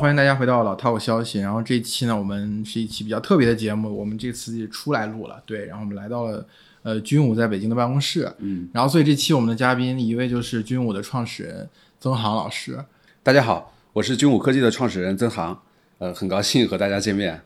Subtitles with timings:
[0.00, 1.40] 欢迎大家回到老套消息。
[1.40, 6.42] 然后这一期呢，我们是一期比较特别的节目，我们这次出来录了，对，然后我们来到了
[6.82, 11.68] 呃军武在北京的办公室，嗯，然后所以这期我们的嘉宾一位就是军武的创始人
[12.00, 12.82] 曾航老师，
[13.22, 15.60] 大家好，我是军武科技的创始人曾航，
[15.98, 17.38] 呃，很高兴和大家见面。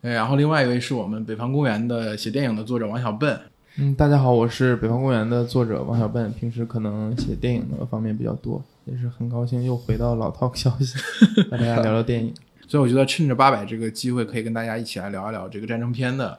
[0.00, 3.38] 呃，然后另外一位是我们北方公园的写电影的作者王小笨，
[3.78, 10.96] 嗯，大家好，我是北方公园的作者王小笨，平时可能写电影的方面比较多，也是很高兴又回到老 talk 消息，
[11.50, 12.32] 和大家聊聊电影。
[12.68, 16.38] 所以我觉得趁着八百这个机会，可以跟大家一起来聊一聊这个战争片的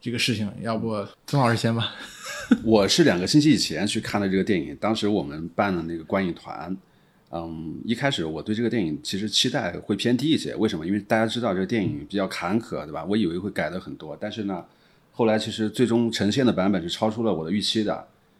[0.00, 0.50] 这个事情。
[0.60, 1.92] 要不曾老师先吧？
[2.62, 6.76] 我是两个星期以前去看的这个电影，当时我们办的那个观影团。
[7.34, 10.86] 嗯，一开始我对这个电影其实期待会偏低一些，为什么？
[10.86, 13.02] 因为大家知道这个电影比较坎坷，对吧？
[13.08, 14.62] 我以为会改的很多，但是呢，
[15.12, 17.94] 后来其实最终呈现的版本是超出了我的预期的。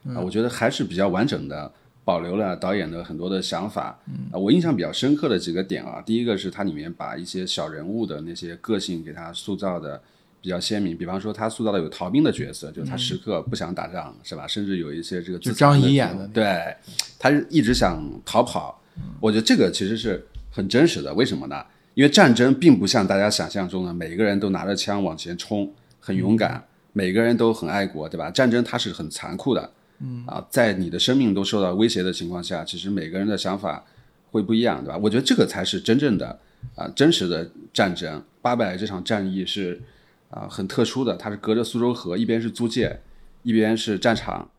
[0.05, 1.73] 啊，我觉得还是比较完整的，
[2.05, 3.99] 保留了导演的很多的想法。
[4.31, 10.01] 啊，我印象比较深刻的几个点啊，第一个是它里面把一些小人物的那些个性给他塑造的
[10.41, 14.47] 比较鲜明，比方说他塑造的有逃兵的角色，就是他时刻不想打仗，是吧？
[14.47, 16.75] 甚至有一些这个就张仪演的对，
[17.19, 18.83] 他是一直想逃跑。
[19.21, 21.65] 我觉得这个其实是很真实的，为什么呢？
[21.95, 28.31] 因为战争并不像大家想象中的每个人都拿着枪往前冲，很勇敢，每个人都很爱国，对吧？
[28.31, 29.71] 战争它是很残酷的，
[30.03, 33.85] 嗯啊，在你的生命都受到威胁的情况下，其实每个人的想法
[34.31, 34.99] 会不一样，对吧？
[34.99, 36.39] 我觉得这个才是真正的
[36.75, 38.23] 啊真实的战争。
[38.41, 39.81] 八百这场战役是
[40.29, 43.01] 啊很特殊的，它是隔着苏州河，一边是租界，
[43.43, 44.51] 一边是战场。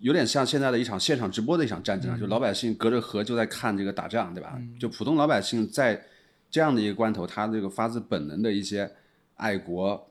[0.00, 4.60] 有点像现在的一场现场直播的一场战争啊，就老百姓隔着河就在看这个打仗，对吧？
[4.78, 6.02] 就普通老百姓在
[6.50, 8.90] 这样的一个关头，他这个发自本能的一些
[9.36, 10.10] 爱国，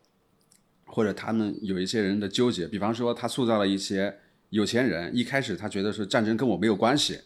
[0.85, 4.17] 或者他们有一些人的纠结，比方说他塑造了一些
[4.51, 7.19] 有钱人，一开始他觉得是战争跟我没有关系，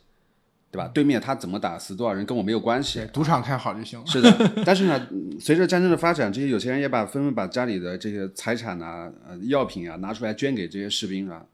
[0.71, 0.87] 对吧？
[0.93, 4.05] 对面他怎么打死多少人跟我没有关系，，赌场开好就行了。
[4.05, 11.45] 是的，但是呢，嗯随着战争的发展，这些有钱人也把纷纷把家里的这些财产啊、呃药品啊拿出来捐给这些士兵啊，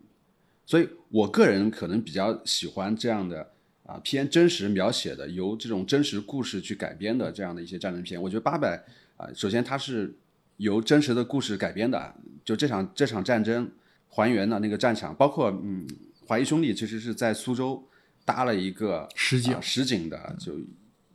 [0.66, 3.50] 所以我个人可能比较喜欢这样的
[3.86, 8.22] 啊偏真实描写的，由这种真实故事去改编的这样的一些战争片。
[8.22, 8.84] 我觉得八百
[9.16, 10.14] 啊，首先它是
[10.58, 13.72] 由真实的故事改编的，就这场这场战争
[14.14, 15.88] 还原了那个战场，包括嗯，
[16.28, 17.82] 华谊兄弟其实是在苏州
[18.26, 19.54] 搭了一个实景。
[19.54, 20.54] 啊实景的，就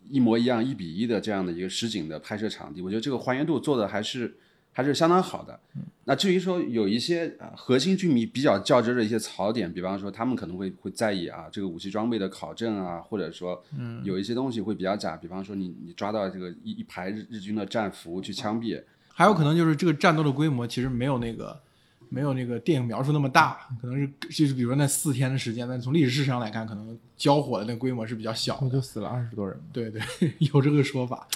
[0.09, 4.37] 一模一样一比一的这样的一个实景的拍摄场地，我觉得这个还原度做的还是
[4.73, 5.61] 还是相当好的。
[6.05, 13.61] 那至于说有一些啊核心军迷比较较真的一些槽点，比方说他们可能会会在意啊这个武器装备的考证啊，或者说
[14.05, 21.61] 有一些东西会比较假，比方说你你抓到这个一一排日日军的战俘去枪毙，还有可能就是这个战斗的规模其实没有那个
[22.09, 30.01] 没有那个电影描述那么大，可能是就是比如说那四天的时间，但从历史事实上来看，可能交火的那个规模是比较小就死了二十多人，对对，
[30.39, 31.27] 有这个说法。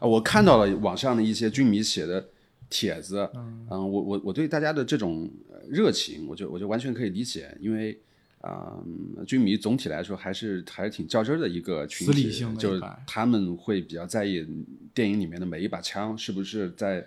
[0.00, 2.28] 啊，我看到了网上的一些军迷写的
[2.70, 7.98] 帖子，嗯，我我我对大家的这种呃热情，我就我就完全可以理解，因为
[8.40, 14.46] 啊、嗯军迷总体来说还是还是挺较真儿的一个群体，理性的就是他们会比较在意
[14.94, 17.04] 电影里面的每一把枪是不是在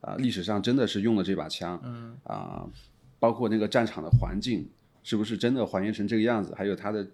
[0.00, 2.66] 啊、历史上真的是用了这把枪，嗯啊、
[3.18, 4.66] 包括那个战场的环境
[5.02, 7.06] 是不是真的还原成这个样子，还有它的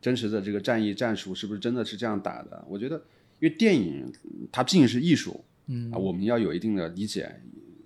[0.00, 2.64] 真实的这个战役战术是不是真的是这样打的？
[2.68, 2.96] 我觉得，
[3.40, 4.12] 因为电影
[4.52, 7.34] 它毕竟是艺术，嗯啊，我们要有一定的理解。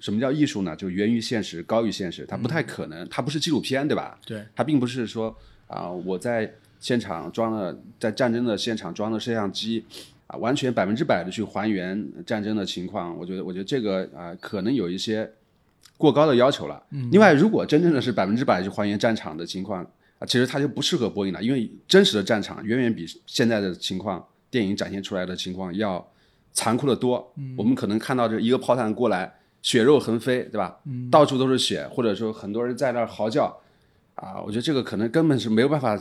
[0.00, 0.76] 什么叫艺术呢？
[0.76, 4.16] 就源于现实，高于现实，它不太可能，它不是纪录片，对吧？
[4.24, 5.36] 对，它并不是说
[5.66, 9.84] 啊、我在现场装了，在战争的现场装了摄像机，
[10.28, 13.18] 啊，完全百分之百的去还原战争的情况。
[13.18, 15.28] 我觉得，我觉得这个啊、可能有一些
[15.96, 16.80] 过高的要求了。
[16.92, 19.82] 嗯另外，如果真正的是百分之百去还原战场的情况
[20.18, 26.06] 啊，其实它就不适合播映了，因为真实的战场远远比现在的情况电影展现出来的情况要
[26.52, 27.32] 残酷的多。
[27.36, 29.32] 嗯我们可能看到这一个炮弹过来，
[29.62, 30.78] 血肉横飞，对吧？
[30.84, 33.58] 嗯到处都是血，或者说很多人在那儿嚎叫，
[34.14, 35.98] 啊，我觉得这个可能根本是没有办法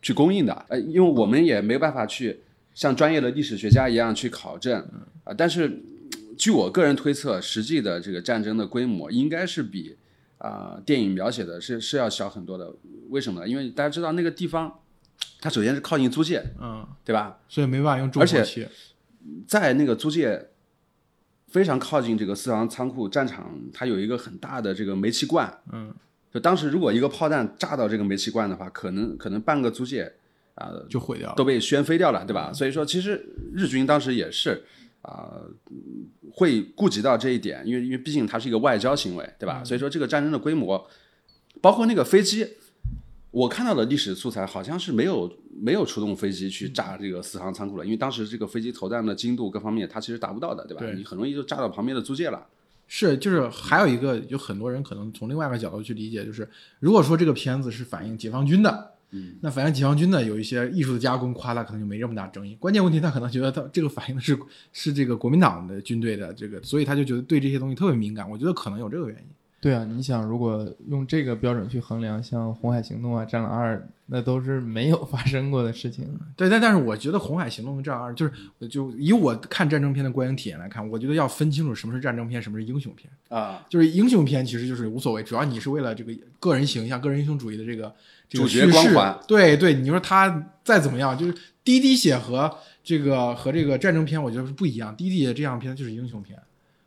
[0.00, 2.40] 去供应的，呃，因为我们也没有办法去
[2.76, 4.80] 像专业的历史学家一样去考证，
[5.24, 5.82] 啊，但是嗯
[6.36, 9.96] 据我个人推测，实际的这个战争的规模应该是比
[10.38, 12.70] 啊、电影描写的是是要小很多的。
[13.08, 13.48] 为什么呢？
[13.48, 14.80] 因为大家知道那个地方，
[15.40, 17.38] 它首先是靠近租界，嗯，对吧？
[17.48, 18.68] 所以没办法用重而且。
[19.48, 20.50] 在那个租界
[21.48, 25.62] 非常靠近这个四行仓库战场，它有一个很大的这个煤气罐。
[25.72, 25.92] 嗯，
[26.30, 30.12] 就当时如果一个炮弹炸到这个煤气罐的话，可能可能半个租界
[30.56, 31.34] 啊、就毁掉了。
[31.36, 32.52] 都被掀飞掉了，对吧？
[32.52, 33.24] 所以说，其实
[33.54, 34.62] 日军当时也是
[35.00, 39.64] 啊、嗯会顾及到这一点，因为因为毕竟它是一个外交行为，对吧？
[39.64, 40.86] 所以说这个战争的规模，
[41.62, 42.46] 包括那个飞机，
[43.30, 50.84] 我看到的历史素材好像是没有没有出动飞机去炸这个四行仓库了，因为当时这个飞机投弹的精度各方面它其实达不到的，对吧？
[50.84, 52.46] 对你很容易就炸到旁边的租界了。
[52.86, 56.46] 是，就是还有一个，有很多人可能从另外一个角度去理解，就是
[56.80, 62.56] 如果说这个片子是反映解放军的，嗯，那反映解放军呢有一些艺术的加工夸大，可能就没这么大争议。
[62.56, 64.38] 关键问题他可能觉得他这个反映的是
[64.72, 68.28] 是这个国民党的军队的这个，所以他就觉得对这些东西特别敏感。
[68.28, 69.24] 我觉得可能有这个原因。
[69.66, 73.76] 对啊，你想，如果用这个标准去衡量，像《红海行动》啊、《战狼二》，
[74.06, 76.06] 那都是没有发生过的事情。
[76.36, 83.10] 对，但但是我觉得《红海行动》跟《战狼二》，就是就以我看战争片的观影体验来看，我觉得要分清楚什么是战争片，什么是英雄片。
[83.28, 87.92] 啊，就是英雄片其实就是无所谓，主要你是为了这个个人形象、个人英雄主义的这个
[88.28, 89.18] 这个主角叙事光环。
[89.26, 91.34] 对对，你说他再怎么样，就是
[91.64, 94.94] 滴滴血和这个和这个战争片，我觉得是不一样。
[94.96, 96.38] 滴滴血这样片就是英雄片，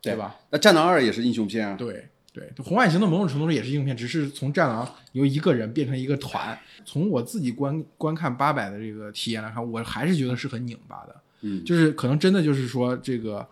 [0.02, 0.38] 对吧？
[0.52, 1.76] 那《战狼二》也是英雄片啊。
[1.76, 2.08] 对
[2.40, 6.58] 对，红海行动某种程度上也是英雄片，只是从战狼由一个人变成一个团。
[6.86, 11.16] 从我自己观观看八百的这个体验来看，我还是觉得是很拧巴的。
[11.42, 13.46] 嗯，就是可能真的就是说这个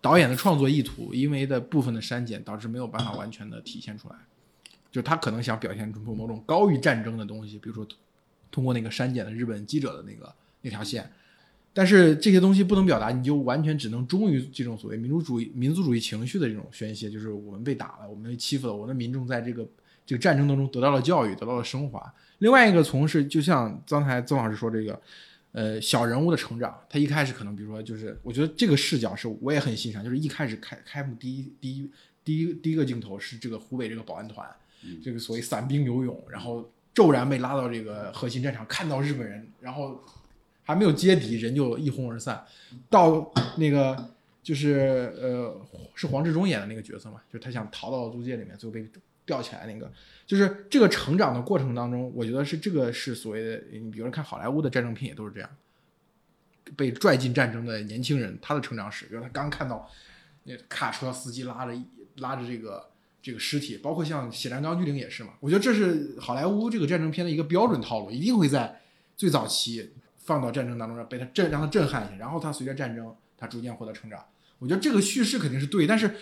[0.00, 4.14] 导演的创作意图，因为的部分的删减，导致没有办法完全的体现出来。
[4.90, 7.86] 就他可能想表现出某种高于战争的东西，比如说
[8.50, 10.32] 通过那个删减的日本记者的那个
[10.62, 11.10] 那条线，
[11.74, 19.66] 但是这些东西不能表达，你就完全只能忠于这种所谓民族主义、民族主义情绪的这种宣泄，就是我们被打了，我们被欺负了，我们的民众在这个
[20.06, 22.14] 这个战争当中得到了教育，得到了升华。
[22.38, 25.02] 另外一个从事，就像刚才曾老师说这个，
[25.50, 31.90] 呃，小人物的成长，他一开始可能比如说就是，我觉得这个视角是我也很欣赏，就是一开始开开幕第一第一
[32.22, 34.48] 第一第一个镜头是这个湖北这个保安团，
[35.02, 40.00] 这个所谓散兵游勇，然后骤然被拉到这个核心战场，看到日本人，然后
[40.64, 42.44] 还没有接敌，人就一哄而散，
[42.90, 44.10] 到那个
[44.42, 45.60] 就是呃
[45.94, 48.86] 是黄志忠演的那个角色嘛，就是他想逃到租界里面，最后被
[49.26, 49.90] 吊起来那个，
[50.26, 55.48] 就是这个成长的过程当中，我觉得是这个是所谓的，你比如说看好莱坞的战争片也都是这样，
[56.76, 59.90] 被拽进战争的年轻人，他的成长史，比如他刚看到
[60.44, 61.72] 那卡车司机拉着
[62.16, 62.90] 拉着这个
[63.22, 68.80] 这个尸体，包括像《血战钢锯岭》也是嘛，我觉得这是好莱坞这个战争片的一个标准套路，一定会在
[69.16, 69.90] 最早期
[70.24, 74.24] 放到战争当中，让被他震让他震撼一下，然后他随着战争，他逐渐获得成长。
[74.58, 76.16] 我觉得这个叙事肯定是对，但是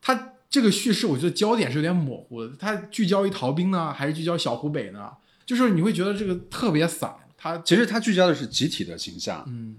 [0.00, 2.54] 他这个叙事，我觉得焦点是有点模糊的。
[2.56, 5.10] 他聚焦于逃兵呢，还是聚焦小湖北呢？
[5.44, 7.14] 就是你会觉得这个特别散。
[7.36, 9.44] 他其实他聚焦的是集体的形象。
[9.48, 9.76] 嗯，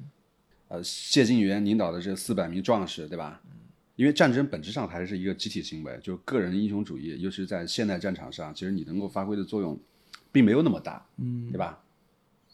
[0.67, 3.41] 呃，谢晋元领导的这四百名壮士，对吧？
[3.95, 9.77] 因为战争本质上还是一个集体行为，就是个人英雄主义，尤其是在现代战场上，其实你能够发挥的作用，
[10.31, 11.79] 并没有那么大，嗯，对吧？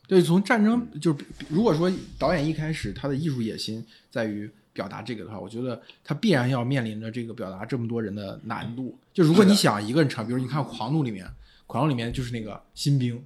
[0.08, 8.98] 对，从战争就是如果说导演一开始他的艺术野心在于表达这个的话，我觉得他必然要面临着这个表达这么多人的难度。
[9.14, 11.26] 就如果你想一个人唱，比如你看《狂怒》里面，
[11.68, 13.24] 《狂怒》里面就是那个新兵，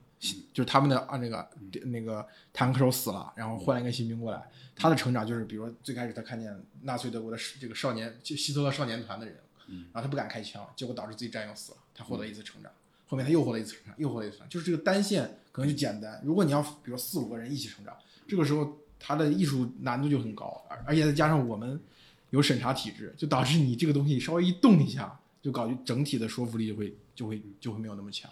[0.54, 1.50] 就是他们的啊那个
[1.86, 4.42] 那个坦克手死了，然后换了一个新兵过来，
[4.76, 9.36] 他的成长就是，比如说最开始他看见纳粹德国的这个少年就希特勒少年团的人，
[9.68, 12.72] 然后他不敢开枪，结果导致自己战友死了，他获得一次成长。
[13.10, 16.22] 后面他又获得一次成长，又获得一次成长，就是这个单线可能就简单。
[16.24, 17.92] 如果你要比如四五个人一起成长，
[18.28, 21.82] 这个时候他的艺术难度就很高，而而且再加上我们
[22.30, 28.30] 有审查体制，就导致你这个东西稍微一动一下，就搞整体的说服力就会就会就会没有那么强。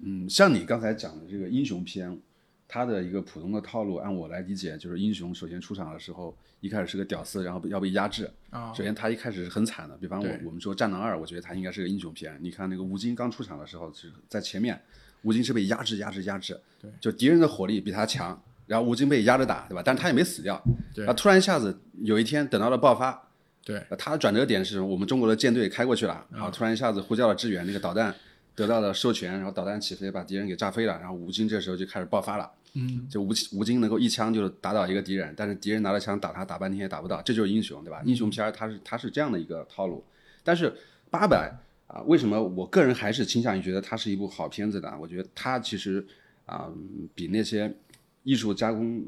[0.00, 2.20] 嗯，像你刚才讲的这个英雄片，
[2.66, 8.28] 它的一个普通的套路，按我来理解，就是英雄首先出场的时候，一开始是个屌丝，然后要被压制。
[8.50, 12.36] 啊首先他一开始是很惨的，比方我我们说《战狼二》，我觉得他应该是个英雄片。
[12.40, 14.82] 你看那个吴京刚出场的时候，是在前面，
[15.24, 19.82] 吴京是被压制、压制、压制，对，就敌人的火力比他强，然后吴京被压着打，对吧？
[19.84, 20.62] 但是他也没死掉，
[20.94, 23.28] 对然后突然一下子有一天等到了爆发，
[23.64, 28.14] 对呃他的转折点是我们中国的舰队开过去了，然后突然一下子呼叫了支援，那个导弹
[28.54, 32.50] 得到了授权，然后导弹起飞把敌人给炸飞了，然后吴京这时候就开始爆发了。
[32.76, 38.02] 嗯，就吴吴京能够一枪就打倒一个敌人，但是敌人拿着枪打他打半天也打不到，这就是英雄，对吧？
[38.04, 40.04] 英雄片儿它是他是这样的一个套路，
[40.42, 40.74] 但是
[41.08, 42.42] 八百啊，为什么？
[42.42, 44.92] 我个人还是倾向于觉得它是一部好片子呢？
[45.00, 46.04] 我觉得它其实
[46.46, 46.70] 啊、
[47.14, 47.74] 比那些
[48.22, 49.04] 艺术加工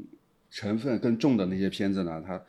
[0.49, 2.41] 成分更重的那些片子呢，它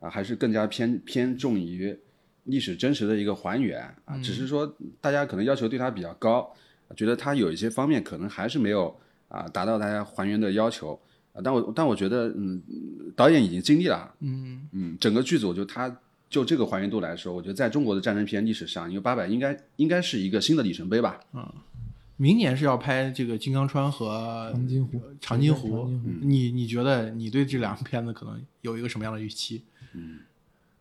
[0.00, 1.98] 啊还是更加偏偏重于
[2.44, 6.54] 历史真实的一个还原啊，只是说大家可能要求对它比较高，
[6.96, 8.96] 觉得它有一些方面可能还是没有
[9.28, 11.00] 啊达到大家还原的要求。
[11.32, 12.62] 啊，但我但我觉得，嗯，
[13.14, 14.66] 导演已经尽力了，嗯。
[14.72, 15.94] 嗯，整个剧组就他
[16.28, 21.20] 就这个还原度来说，我觉得在中国的战争片历史上，因为八佰应该应该是一个新的里程碑吧。
[21.32, 21.46] 嗯
[22.18, 25.86] 明年是要拍这个金刚川和长津湖长津湖
[26.22, 29.60] 你你觉得你对这两个片子可能有一个什么样的预期？
[29.92, 30.20] 嗯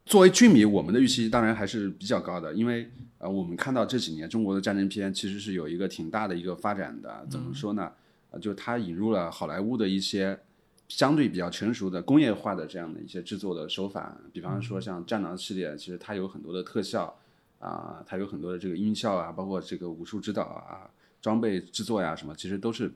[0.06, 7.28] 作为剧迷，我们的预期当然还是比较高的，因为呃，我们看到这几年中国的战争片其实是有一个挺大的一个发展的。
[7.30, 7.92] 怎么说呢？
[8.32, 10.40] 呃就是它引入了好莱坞的一些
[10.88, 17.18] 相对比较成熟的工业化的这样的一些制作的手法，比方说像《战狼》系列，其实它有很多的特效
[17.60, 20.88] 啊、它有很多的这个音效啊，包括这个武术指导啊、
[21.22, 22.92] 装备制作呀、什么，其实都是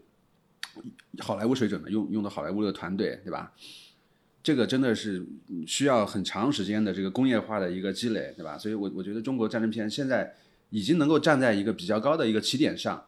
[1.19, 3.51] 好莱坞水准的，用用的好莱坞的团队，对吧？
[4.43, 8.57] 这个真的是嗯需要很长时间的这个工业化的一个积累，对吧？
[8.57, 10.33] 所以我我觉得中国战争片现在
[10.69, 13.03] 已经能够站在一个比较高的一个起点上，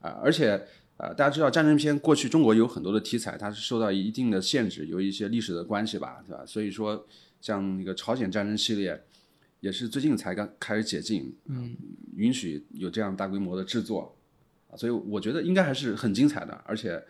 [0.00, 0.66] 啊、而且
[0.96, 6.44] 呃，大家知道战争片过去中国有很多的题材，它是受到一定的限制，有一些历史的关系吧，对吧？
[6.46, 7.06] 所以说
[7.40, 9.02] 像那个朝鲜战争系列，
[9.60, 11.76] 也是最近才刚开始解禁，嗯，
[12.16, 14.16] 允许有这样大规模的制作，
[14.70, 17.02] 啊所以我觉得应该还是很精彩的，而且。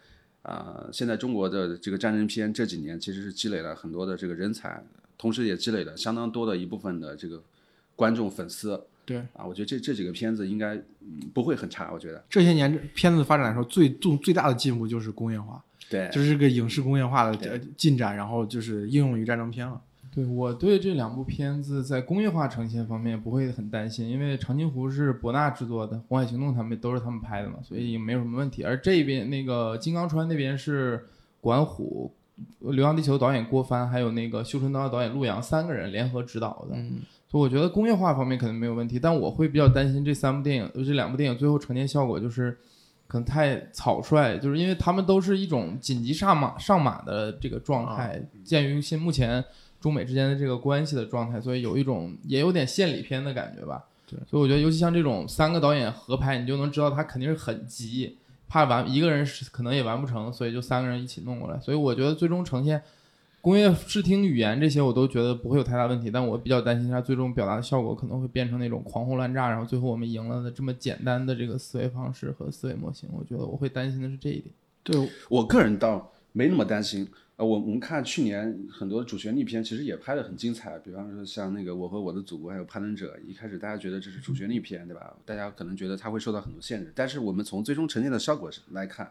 [0.43, 4.81] 啊、现在中国的这个战争片这几年其实是积累了很多的这个人才，
[5.19, 7.43] 同时也积累了相当多的一部分的这个
[7.97, 8.81] 观众粉丝。
[9.07, 12.23] 对啊，我觉得这这几个片子应该嗯不会很差，我觉得。
[12.29, 19.81] 这些年片子发展来说，最重最大的进步就是工业化，对，就是这个影视工业化的呃进展，然后就是应用于战争片了。
[20.15, 28.63] 对我对这两部片子在工业化呈现方面不会很担心，因为《长津湖》是博纳制作的，《红海行动》他们都是他们拍的嘛，所以没有什么问题。
[28.63, 31.05] 而这边那个金刚川那边是
[31.43, 32.11] 管虎、
[32.73, 42.57] 《流浪地球》导演郭帆，还有那个《绣春刀》导演陆阳三个人联合执导的，嗯，所以我觉得工业化方面可能没有问题，但我会比较担心这三部电影，这两部电影最后呈现效果就是
[43.07, 49.45] 可能太草率，就是因为他们都是一种紧急上马上马的这个状态，鉴于现目前
[49.81, 53.85] 中美之间的这个关系的状态，所以有一种也有点献礼片的感觉吧。
[54.09, 58.17] 对，所以我觉得尤其像这种三个导演合拍，你就能知道他肯定是很急，
[58.49, 61.59] 怕完一个人是可能也完不成，所以就三个人一起弄过来。
[61.59, 62.81] 所以我觉得最终呈现
[63.47, 66.11] 工业视听语言这些，我都觉得不会有太大问题。
[66.11, 73.09] 但我比较担心它最终表达的效果可能会变成那种狂轰滥炸，然后最后我们赢了的这么简单的这个思维方式和思维模型。
[73.13, 74.53] 我觉得我会担心的是这一点。
[74.83, 77.07] 对，我个人倒没那么担心。
[77.37, 85.17] 呃，我我们看去年很多主旋律片，其实也拍得很精彩，比方说像那个《我和我的祖国》还有《攀登者》，一开始大家觉得这是主旋律片，对吧？
[85.25, 89.09] 大家可能觉得它会受到很多限制，但是我们从最终呈现的效果来看，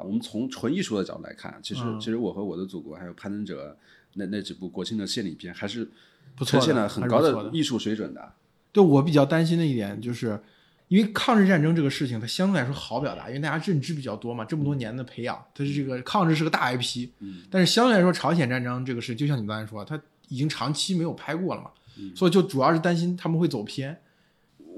[0.00, 3.72] 啊，我们从纯艺术的角度来看，其实、其实《我和我的祖国》还有《攀登者》
[4.14, 5.86] 那那几部国庆的献礼片，还是
[6.44, 8.32] 呈现了很高的艺术水准的。
[8.72, 10.40] 对我比较担心的一点就是，
[10.88, 21.70] 因为抗日战争这个事情，它相对来说好表达，因为大家认知比较多嘛，这么多年的培养，它是这个抗日是个大 IP，嗯，但是相对来说，朝鲜战争这个事，就像你刚才说，它已经长期没有拍过了嘛，
[22.14, 24.00] 所以就主要是担心他们会走偏。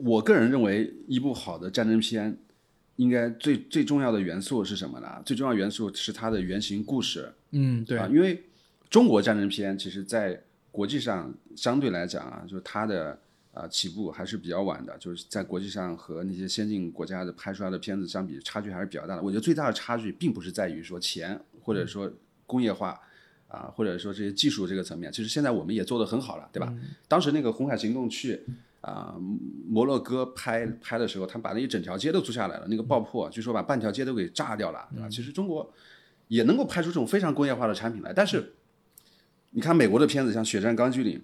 [0.05, 2.37] 我个人认为，一部好的战争片，
[2.97, 5.23] 应该最最重要的元素是什么呢？
[5.25, 7.33] 最重要元素是它的原型故事。
[7.51, 8.43] 嗯，对啊，，因为
[8.91, 13.19] 中国战争片其实在国际上相对来讲啊，就是它的
[13.53, 19.23] 啊、起步还是比较晚的，就是在国际上和那些先进国家的拍出来的片子相比，差距还是比较大的。
[19.23, 22.13] 我觉得最大的差距并不是在于说钱或者说
[22.47, 23.01] 工业化。
[23.49, 26.75] 啊，或者说这些技术这个层面，其实现在我们也做得很好了，对吧？
[27.07, 28.41] 当时那个红海行动去
[28.83, 29.17] 啊、
[29.67, 35.09] 摩洛哥拍拍的时候，他们把那一整条街都租下来了，那个爆破，据说把半条街都给炸掉了，对吧？
[35.09, 35.73] 其实中国
[36.29, 38.55] 也能够拍出这种非常工业化的产品来，但是
[39.51, 41.19] 你看美国的片子，像《血战钢锯岭》，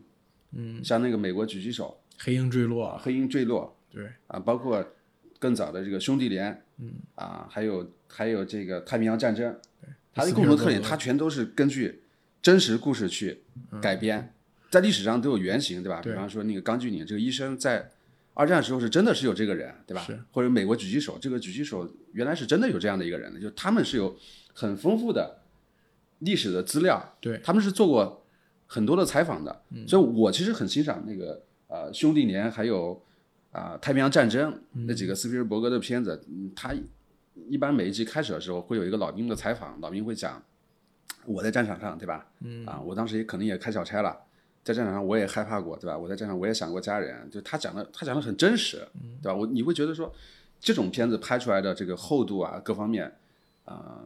[0.52, 4.86] 嗯，像那个美国狙击手黑鹰坠啊，落，《黑鹰坠落对，》啊，包括
[5.38, 9.58] 更早的这个兄弟连，嗯，啊，还有还有这个太平洋战争，
[10.14, 12.02] 它的共同特点，它全都是根据
[12.40, 13.42] 真实故事去
[13.80, 14.32] 改编，
[14.70, 16.00] 在历史上都有原型，对吧？
[16.02, 17.90] 比方说那个钢锯岭这个医生在。
[18.40, 20.00] 二战时候是真的是有这个人，对吧？
[20.06, 24.16] 是或者美国狙击手，这个狙击手原来是真的有这样的一个人的，就他们是有
[24.52, 25.38] 很丰富的
[26.20, 28.24] 历史的资料，对，他们是做过
[28.68, 33.02] 很多的采访的，所以我其实很欣赏那个呃兄弟连还有
[33.50, 34.56] 啊、太平洋战争
[34.86, 36.72] 那几个斯皮尔伯格的片子，嗯，他
[37.48, 40.40] 一般每一集开始的时候会有一个老兵的采访，老兵会讲
[41.26, 42.24] 我在战场上，对吧？
[42.38, 44.16] 嗯，啊，我当时也可能也开小差了。
[44.68, 45.96] 在战场上我也害怕过，对吧？
[45.96, 48.86] 我在战场我也想过家人，就他讲的他讲的很真实，
[49.22, 49.34] 对吧？
[49.34, 50.12] 我你会觉得说
[50.60, 53.10] 这种片子拍出来的这个厚度啊，各方面
[53.64, 53.98] 啊、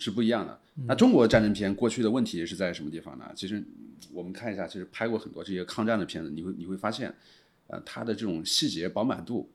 [0.00, 0.58] 是不一样的。
[0.88, 3.30] 那中国战争片过去的问题是在什么地方呢？
[3.36, 3.62] 其实
[4.12, 7.14] 我们看一下，其实拍过很多这些抗战的片子，你会你会发现，
[7.68, 9.48] 呃，它的这种细节饱满度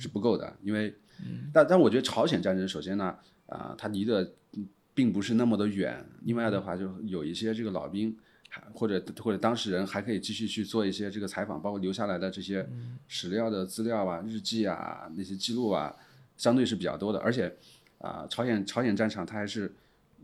[0.00, 0.92] 是不够的，因为，
[1.52, 3.14] 但但我觉得朝鲜战争首先呢，
[3.46, 4.32] 啊、它离得
[4.94, 8.16] 并不是那么的远，另外的话就有一些这个老兵。
[8.48, 12.68] 还或者或者当事人还可以继续去做一些这个采访，包括留下来的这些
[13.06, 15.94] 史料的资料啊、日记啊、那些记录啊，
[16.36, 17.18] 相对是比较多的。
[17.20, 17.54] 而且
[17.98, 19.72] 啊、朝鲜朝鲜战场它还是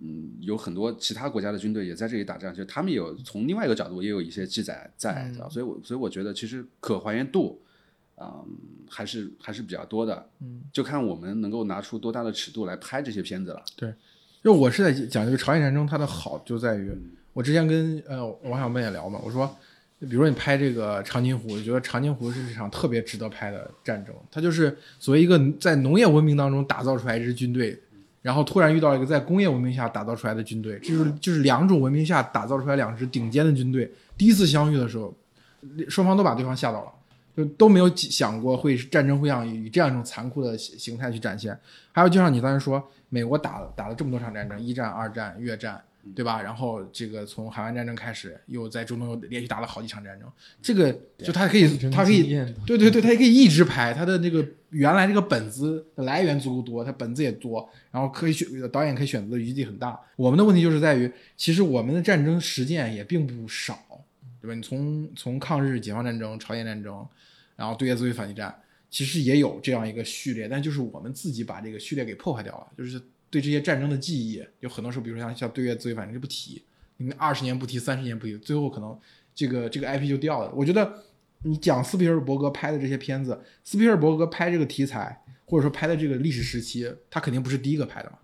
[0.00, 7.60] 嗯有很多其他国家的军队也在这里打仗，就他们有从另外一个角度也有一些记载在，所以我所以我觉得其实可还原度
[8.16, 8.44] 啊、
[8.88, 13.60] 还是还是比较多的，嗯，就看我们能够拿出多大的尺度来拍这些片子了。
[13.74, 13.92] 对
[14.40, 16.96] 就我是在讲这个朝鲜战争，它的好就在于，
[17.34, 19.46] 我之前跟呃王小闷也聊嘛，我说，
[20.00, 27.78] 比如说你拍这个长津湖，我觉得长津湖是一场特别值得拍的战争，它就是作为一个在农业文明当中打造出来一支军队，
[28.22, 35.14] 然后突然遇到一个在工业文明下打造出来的军队，就是就是两种文明下打造出来两支顶尖的军队，第一次相遇的时候，
[35.88, 36.90] 双方都把对方吓到了。
[37.36, 41.58] 就都没有想过会战争会像以这样一种残酷的形形态去展现。
[41.90, 45.82] 还有，就像你刚才说，美国打打了这么多场战争，一战、二战、越战，
[46.14, 46.42] 对吧？
[46.42, 50.28] 然后这个从海湾战争开始，又在中东又连续打了好几场战争。
[50.60, 52.24] 这个就他可以，他可以，
[52.66, 53.94] 对对对，他也可以一直拍。
[53.94, 59.98] 他的那个原来这个本子的来源足够多，他本子也多，然后可以选导演可以选择的余地很大。
[60.16, 63.78] 我们的问题就是在于，其实我们的战争实践也并不少。
[64.40, 64.54] 对吧？
[64.54, 67.06] 你从从抗日、解放战争、朝鲜战争，
[67.56, 68.54] 然后对越自卫反击战，
[68.90, 72.66] 其实也有这样一个序列，但就是我们自己把这个序列给破坏掉了。
[72.76, 73.00] 就是
[73.34, 76.62] 对这些战争的记忆，有很多时候，比如说像像对越自卫反击就不提，
[76.98, 78.96] 你二十年不提，三十年不提，最后可能
[79.34, 80.52] 这个这个 IP 就掉了。
[80.54, 81.02] 我觉得
[81.42, 88.18] 你讲斯皮尔伯格拍的这些片子，斯皮尔伯格拍这个题材，或者说拍的这个历史时期，他肯定不是第一个拍的嘛，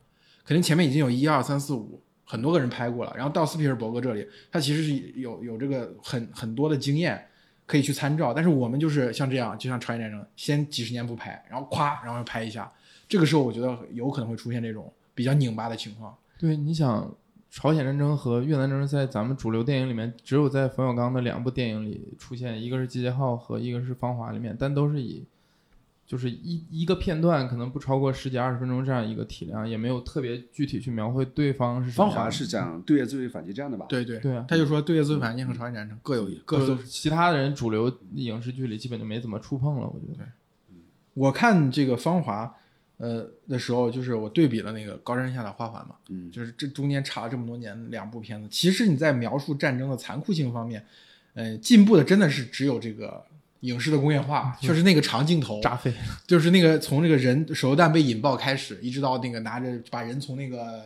[0.44, 2.00] 肯定前面已经有一二三四五。
[2.24, 7.20] 很多个人拍过了，然后到斯皮尔伯格这里，他其实是有有这个很很多的经验
[7.66, 8.32] 可以去参照。
[8.32, 12.72] 但是我们就是像这样，就像朝鲜战争，先几十年不拍，然后咵，然后拍一下。
[13.08, 16.16] 这个时候，我觉得有可能会出现这种比较拧巴的情况。
[16.38, 17.14] 对，你想，
[17.50, 25.24] 朝鲜战争和越南战争在咱们主流电影里面，只有在冯小刚的两部电影里出现，一个是《集结号》和一个是《芳华》里面，但都是以。
[26.06, 31.92] 就是一一个片段可能不超过十几二十分钟这样一个体量，也没有特别具体去描绘对方是。
[31.92, 33.86] 芳华是讲对越自卫反击战的吧？
[33.88, 36.76] 对对对啊，他就说对越自卫反击和朝鲜战争各有各。
[36.78, 40.26] 其他的人主流影视剧里基本就没怎么触碰了，我觉得。
[41.14, 42.56] 我看这个芳华，
[43.00, 50.84] 呃的时候，就是我对比了那个高山下的花环嘛，嗯，就是这中间差了这么多年两部片子，其实你在描述战争的残酷性方面，
[51.34, 53.24] 呃，进步的真的是只有这个。
[53.60, 55.92] 影视的工业化，确实那个长镜头，炸飞，
[56.26, 60.82] 就是那个从这个人手榴弹被引爆开始，一直到那个拿着把人从那个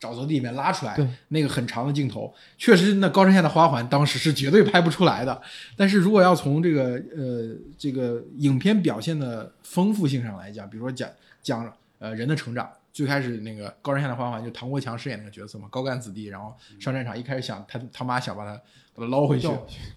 [0.00, 5.40] 沼泽地里面拉出来，那个很长的镜头，确实那高山下的花环当时是绝对拍不出来的。
[5.76, 11.08] 但是如果要从这个呃这个影片表现的丰富性上来讲，比如说讲
[11.44, 18.60] 讲呃人的成长，最开始那个高山下的花环就唐国强饰演那个角色嘛，高干子弟，然后上战场一开始想他他妈想把他。
[18.96, 19.48] 把他捞回去，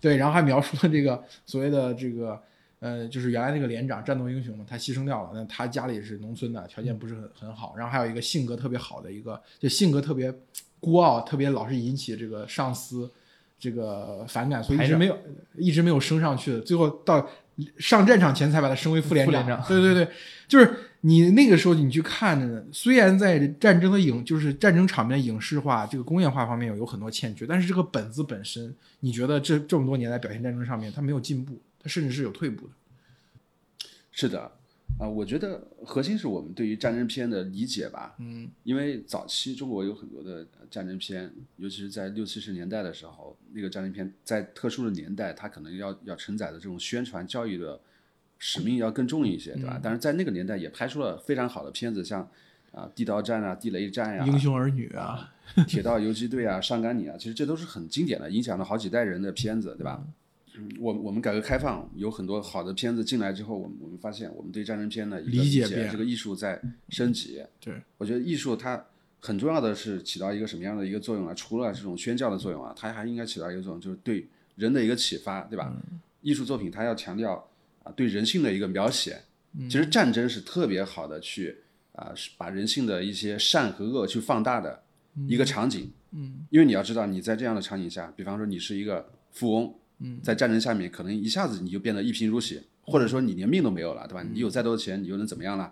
[0.01, 2.41] 对，然后还描述了这个所谓的这个，
[2.79, 10.33] 呃，就是原来那个连长战斗英雄嘛，他牺牲掉了，那他家里是农村的，条件不是很很好，然后还有一个性格特别好的一个，就性格特别
[10.79, 13.11] 孤傲，特别老是引起这个上司
[13.59, 15.17] 这个反感，所以一直没有
[15.55, 17.29] 一直没有升上去，最后到
[17.77, 19.63] 上战场前才把他升为副连长。
[19.67, 20.07] 对对对，
[20.47, 20.73] 就是。
[21.01, 32.73] 你那个时候你去看，虽然在战争的影就是战争场面影视化、这个工业化方面有有很多欠缺，但是这个本子本身，你觉得这这么多年来表现战争上面，它没有进步，它甚至是有退步的。
[34.11, 34.51] 是的，
[34.97, 38.15] 啊，我觉得核心是我们对于战争片的理解吧。
[38.19, 47.79] 嗯，因为早期中国有很多的战争片，尤其是在六七十年代的时候，那个战争片在特殊的年代，它可能要要承载的这种宣传教育的。
[48.39, 49.79] 使命要更重一些，对吧？
[49.81, 52.21] 但是在那个年代也拍出了非常好的片子，像
[52.71, 55.33] 啊地道战啊、地雷战呀、英雄儿女啊、
[55.67, 59.99] 铁道游击队啊、上甘岭啊，其实这都是很经典的，影响了好几代人的片子，对吧？
[60.05, 60.13] 嗯，
[60.79, 67.43] 我我们改革开放有很多好的片子进来之后，我们我们发现我们对战争片的理解，这个艺术在升级。
[67.59, 68.85] 对，我觉得艺术它
[69.19, 71.33] 很重要的是起到一个什么样的一个作用啊？
[71.33, 75.75] 除了这种宣教的作用啊，它还应该起到一个作用，就是对人的一个启发，对吧？
[76.21, 77.47] 艺术作品它要强调
[77.83, 77.91] 啊。
[77.95, 79.21] 对人性的一个描写，
[79.69, 81.57] 其实战争是特别好的去
[81.93, 84.83] 啊，把人性的一些善和恶去放大的
[85.27, 85.91] 一个场景。
[86.11, 94.23] 嗯，因为你要知道，你在这样的场景下，比方说你是一个富翁，嗯，在战争下面可能一下子你就变得一贫如洗，或者说你连命都没有了，对吧？
[94.31, 95.71] 你有再多的钱，你又能怎么样呢？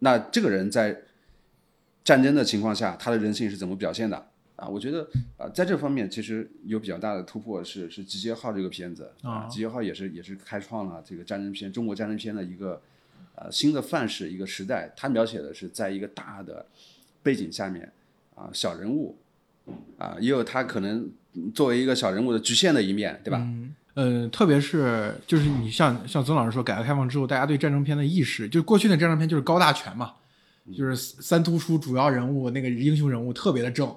[0.00, 1.02] 那这个人在
[2.04, 4.30] 战争的情况下，他的人性是怎么表现的？
[4.56, 12.80] 啊，我觉得啊，在这方面其实有比较大的突破，是是《集结号》这个片子啊，《集结号》也是也是开创了这个战争片中国战争片的一个
[13.36, 14.92] 呃新的范式，一个时代。
[14.96, 16.66] 它描写的是在一个大的
[17.22, 17.92] 背景下面
[18.34, 19.16] 啊，小人物
[19.96, 21.08] 啊，也有他可能
[21.54, 23.38] 作为一个小人物的局限的一面，对吧？
[23.40, 30.12] 嗯，呃，特别是就是你像像曾老师说，改革开放之后，大家对战争片的意识，就过去的战争片就是高大全嘛，
[30.76, 33.94] 就是三突出主要人物那个英雄人物特别的正。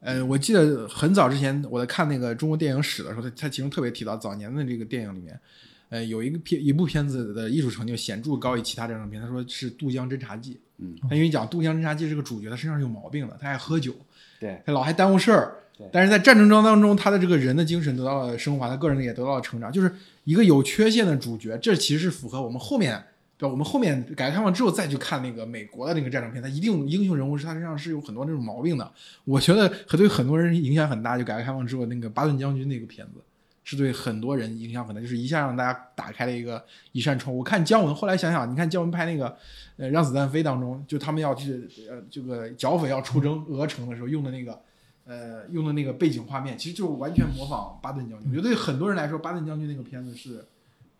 [0.00, 5.40] 呃，我记得很早之前我在看那个中国电影史的时候，他他其中特别提到早年的这个电影里面，
[5.88, 10.54] 呃，有一个片一部片子的艺术成就显著高于其他战争片，他说是《渡江侦察记》。
[10.78, 13.94] 嗯，他因为讲渡江侦察记这个主角，他身上是有毛病的，他爱喝酒，
[14.38, 15.86] 对，他老还耽误事儿对。
[15.92, 19.90] 但是在战争中当中，他的这个人的精神得到了升华，他个人也得到了成长，就是
[20.24, 21.58] 一个有缺陷的主角。
[21.58, 23.02] 这其实是符合我们后面，
[23.36, 23.50] 对吧？
[23.50, 28.90] 我们后面改革开放之后再去看那个美国的那个战争片，他一定英雄人物是他身上是有很多那种毛病的。
[29.24, 33.20] 我觉得和对很多人影响很大，就改革开放之后那个巴顿将军那个片子。
[33.68, 37.36] 是对很多人影响很大，就是一下让大家打开了一个一扇窗。
[37.36, 39.36] 我看姜文，后来想想，你看姜文拍那个
[39.76, 44.60] 呃《让子弹飞》当中，就他们要去呃这个剿匪要出征鹅城的时候用的那个
[45.04, 48.30] 呃用的那个背景画面，其实就完全模仿巴顿将军。
[48.30, 50.44] 我觉得对很多人来说，巴顿将军那个片子是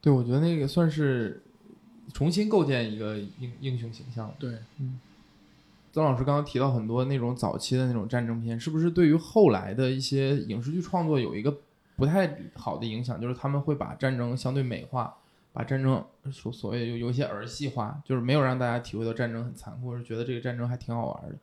[0.00, 1.40] 对，我觉得那个算是
[2.12, 4.34] 重新构建一个英英雄形象。
[4.40, 4.98] 对嗯
[5.92, 11.56] 曾老师刚刚提到很多那种早期的那种战争片，是不是对于后来的一些影视剧创作有一个
[11.96, 13.20] 不太好的影响？
[13.20, 15.16] 就是他们会把战争相对美化，
[15.52, 21.36] 把战争所所谓有有一些儿戏化，就是没有让大家体会到战争很残酷，是觉得这个战争还挺好玩的。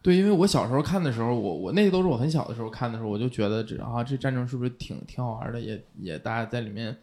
[0.00, 6.96] 对，因为我小时候看的时候，我我那些都是我很小的时候看的时候，我就觉得这啊这战争是不是挺挺好玩的，也也大家在里面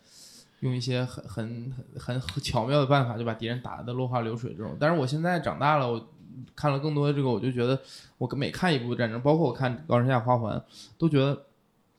[0.62, 4.76] 用一些很很很很巧妙的办法就把敌人打得落花流水这种。
[4.80, 6.08] 但是我现在长大了，我
[6.56, 7.80] 看了更多的这个，我就觉得
[8.18, 10.58] 我每看一部战争，包括我看《高山下花环》，
[10.98, 11.44] 都觉得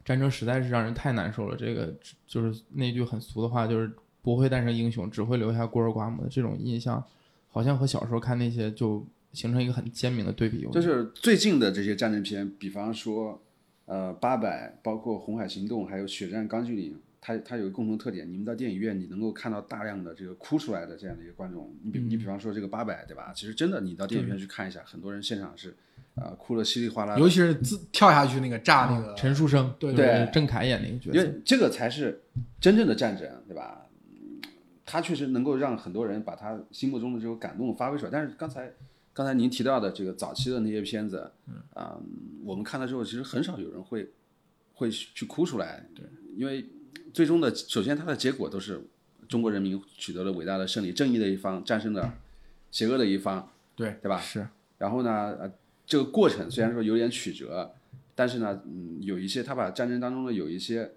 [0.07, 1.57] 战争实在是让人太难受了。
[1.57, 1.93] 这个
[2.27, 3.91] 就是那句很俗的话，就是
[4.23, 7.05] 不会诞生英雄，只会留下孤儿寡母的这种印象，
[7.49, 10.67] 好像和小时候看那些就形成一个很鲜明的对比。
[10.73, 13.43] 就是最近的这些战争片，比方说，
[13.87, 21.75] 呃，八百，包括红海行动，还有血战钢锯岭，它它有个共同特点，你们到电影院你能够看到大量的这个哭出来的这样的一个观众。
[21.83, 23.33] 你比你比方说这个八百，对吧？
[23.35, 25.77] 其实真的你到电影院去看一下，很多人现场是，
[26.17, 27.17] 呃，哭的稀里哗啦。
[27.19, 32.23] 尤其是自跳下去那个炸那个陈书生，对对郑恺演那个角色，因为这个才是
[32.61, 33.83] 真正的战争，对吧？
[34.85, 38.11] 他确实能够让很多人把他心目中的这种感动发挥出来。
[38.11, 38.71] 但是刚才
[39.13, 41.31] 刚才您提到的这个早期的那些片子，
[41.75, 41.99] 啊、
[42.45, 44.09] 我们看了之后，其实很少有人会
[44.75, 45.85] 会去哭出来。
[45.95, 46.05] 对，
[46.37, 46.65] 因为
[47.13, 48.81] 最终的首先它的结果都是
[49.29, 52.15] 中国人民取得了伟大的胜利，正义的一方战胜了
[52.71, 54.21] 邪恶的一方，对对吧？
[54.21, 54.47] 是
[54.79, 55.51] 然后呢，呃，
[55.87, 57.73] 这个过程虽然说有点曲折，
[58.15, 60.91] 但是呢，嗯，有一些他把战争当中的有一些，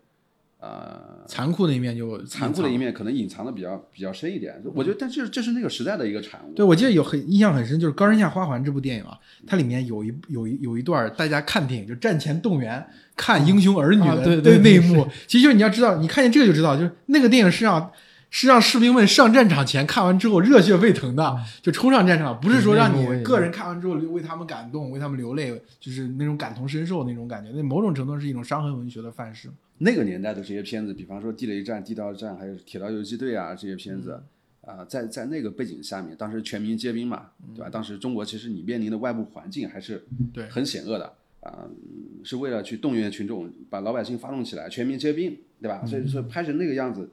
[0.59, 2.93] 呃，残酷的一面就残酷的一面。
[2.93, 4.61] 可能隐藏的比较比较深一点。
[4.73, 6.53] 我觉得，但是这是那个时代的一个产物。
[6.53, 17.91] 对，我记得有很印象很深，就是《高山下花环》这部电影啊，它里面有一有一有一段大家看电影就战前动员看英雄儿女的、啊对对那一幕，其实就是你要知道，你看见这个就知道，就是那个电影是让
[18.29, 29.49] 是让士兵们上战场前看完之后热血沸腾的，就冲上战场，不是说让你个人看完之后为他们感动、为他们流泪，就是那种感同身受那种感觉，那某种程度是一种伤痕文学的范式。
[29.79, 34.21] 那个年代的这些片子，比方说《地雷战》《地道战》，还有《铁道游击队》啊这些片子，
[34.61, 37.69] 啊、在在那个背景下面，当时全民皆兵嘛，对吧？
[37.69, 40.47] 当时中国其实你面临的外部环境还是对。
[40.49, 41.05] 很险恶的
[41.39, 41.75] 啊、嗯
[42.21, 45.85] 是为了去动员群众，把老百姓发动起来，全民皆兵，对吧？
[45.85, 47.09] 所以说拍成那个样子，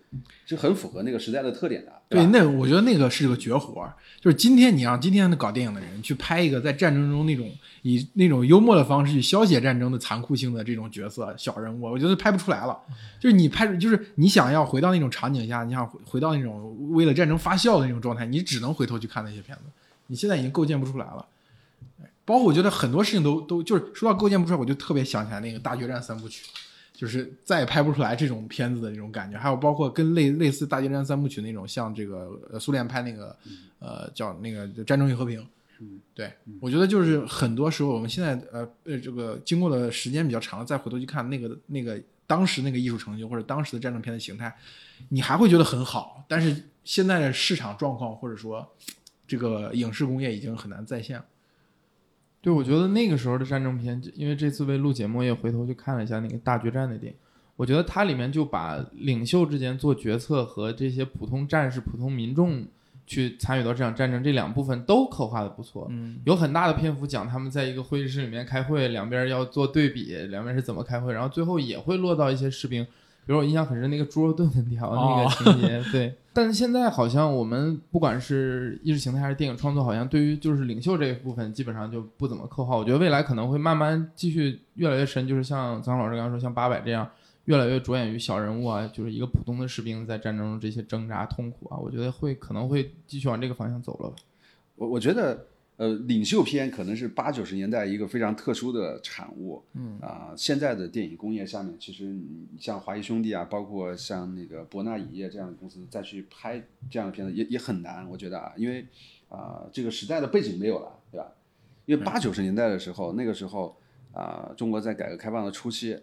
[0.47, 2.31] 是很符合那个时代的特点的，对，吧？
[2.33, 7.51] 那我觉得那个是个绝活儿，就是今天你让今天的搞电影的人去拍一个在战争中那种
[7.83, 12.79] 以那种幽默的方式去消解战争的残酷性的这种角色小人物，我觉得拍不出来了。
[13.19, 19.65] 就是你拍，就是你想要回到那种场景下，你想回回到那种为了战争发笑的那种状态，你只能回头去看那些片子，
[20.07, 21.27] 你现在已经构建不出来了。
[22.25, 26.45] 包括我觉得很多事情都都就是说到构建不出来，我就特别想起来那个大决战三部曲，
[26.97, 29.39] 就是再也拍不出来这种片子的那种感觉。
[29.39, 33.37] 还有包括跟类类似大决战三部曲那种，像这个呃苏联拍那个
[33.79, 35.41] 呃叫那个《战争与和平》。
[36.15, 44.51] 对，我觉得就是很多时候我们现在呃呃这个经过的时间比较长了，再回头去看那个那个当时那个艺术成就或者当时的战争片的形态，
[45.11, 46.25] 你还会觉得很好。
[46.27, 48.67] 但是现在的市场状况或者说
[49.29, 51.25] 这个影视工业已经很难再现了。
[52.47, 57.19] 对，我觉得那个时候的战争片，因为这次为录节目也回头去看了一下那个大决战的电影，
[57.57, 62.65] 我觉得它里面就把领袖之间做决策和这些普通战士、普通民众
[63.05, 65.89] 去参与到这场战争这两部分都刻画的不错。
[65.91, 72.87] 嗯，有很大的篇幅讲他们在一个会议室里面开会，两边要做对比，两边是怎么开会，然后最后也会落到一些士兵，
[73.27, 76.15] 比如我印象很深那个猪肉炖粉条那个情节，对。
[76.33, 82.77] 但是现在好像我们不管是意识形态还是电影创作，好像对于就是领袖这一部分基本上就不怎么刻画。
[82.77, 87.07] 我觉得未来可能会慢慢继续越来越深，就是像张老师刚刚说，像八佰这样。
[87.47, 94.17] 越来越着眼于小人物啊，就是一个普通的士兵在战争中这些挣扎痛苦啊，我觉得会可能会继续往这个方向走了吧。
[94.75, 99.63] 我我觉得，呃，领袖片可能是八九十年代一个非常特殊的产物。
[99.75, 108.87] 嗯啊、现在的电影工业下面，其实你像华谊兄弟啊，包括像那个博纳影业这样的公司再去拍这样的片子也也很难，我觉得啊，因为
[109.29, 111.33] 啊、这个时代的背景没有了，对吧？
[111.85, 113.77] 因为八九十年代的时候，那个时候
[114.13, 115.99] 啊、中国在改革开放的初期，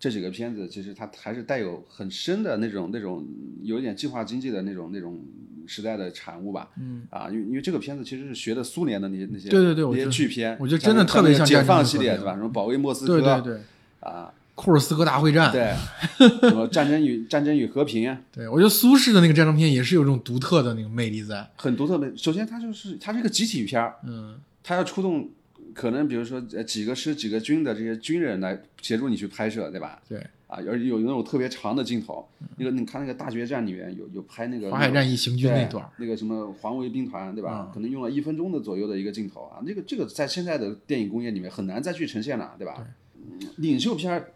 [0.00, 3.24] 这几个片子其实它还是带有很深的那种那种
[3.62, 5.20] 有一点计划经济的那种那种
[5.66, 6.70] 时代的产物吧。
[6.80, 12.34] 嗯啊，因为因为这个片子其实是学的苏联的那些那些对对对我那些巨片，我觉得真的特别像解放系列，革命对吧？
[12.34, 13.60] 什么保卫莫斯科，对对对，
[14.00, 15.74] 啊，库尔斯克大会战，对，
[16.48, 21.46] 什么战争与战争与和平啊，对我觉得苏式的那个战争片也是有这种独特的那个魅力在。
[21.56, 22.10] 很独特的。
[22.16, 25.28] 首先，它就是它是一个集体片儿，嗯，它要出动
[25.74, 30.00] 可能比如说呃几个师几个军的这些军人来协助你去拍摄，对吧？
[30.08, 37.66] 对，啊，而有那种特别长的镜头，那个你看那个大决战里面有有拍那个淮海战役行军那段那个什么黄维兵团，对吧？
[37.68, 42.74] 嗯可能用了一分钟的左右的一个镜头啊，那个这个在现在的电影工业里面很难再去呈现了，对吧？
[42.78, 44.32] 嗯领袖片儿，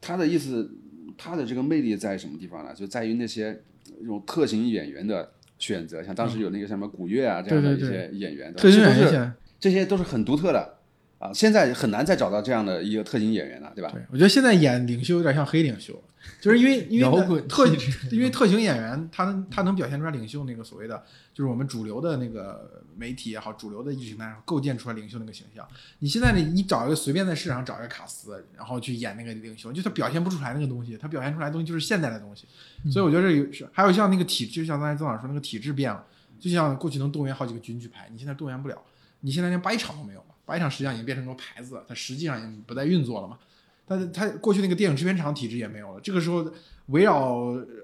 [0.00, 0.70] 它的意思，
[1.16, 2.72] 它的这个魅力在什么地方呢？
[2.74, 10.77] 就在于那些这种特型演员的选择，像当时有那个什么古月啊这样的一些演员，这都是这些都是很独特的
[11.18, 13.90] 啊，现在很难再找到这样的一个特型演员了，对吧？
[13.92, 16.00] 对，我觉得现在演领袖有点像黑领袖，
[16.40, 17.66] 就是因为因为特
[18.12, 21.02] 因为特型演员他能他能表现出来领袖那个所谓的
[21.34, 25.66] 就是我们主流的那个媒体也好，主流的意识形态上构建出来领袖那个形象。
[25.98, 32.46] 你现在你你找一个随便在市场找一个卡斯，然后去演那个领袖，就他表现不出来那个东西，他表现出来的东西就是现代的东西。
[32.92, 36.04] 所以我觉得这有是还有像那个体，就像刚才曾老师说那个体制变了，
[36.38, 38.80] 就像过去能动员好几个军去拍，你现在动员不了，
[39.22, 43.38] 你现在连八一厂都没有白，厂实际上已经变成个牌子，它实际上也不再运作了嘛。
[43.86, 46.46] 但是它过去那个电影制片厂体制也没有了，这个时候
[46.86, 47.36] 围绕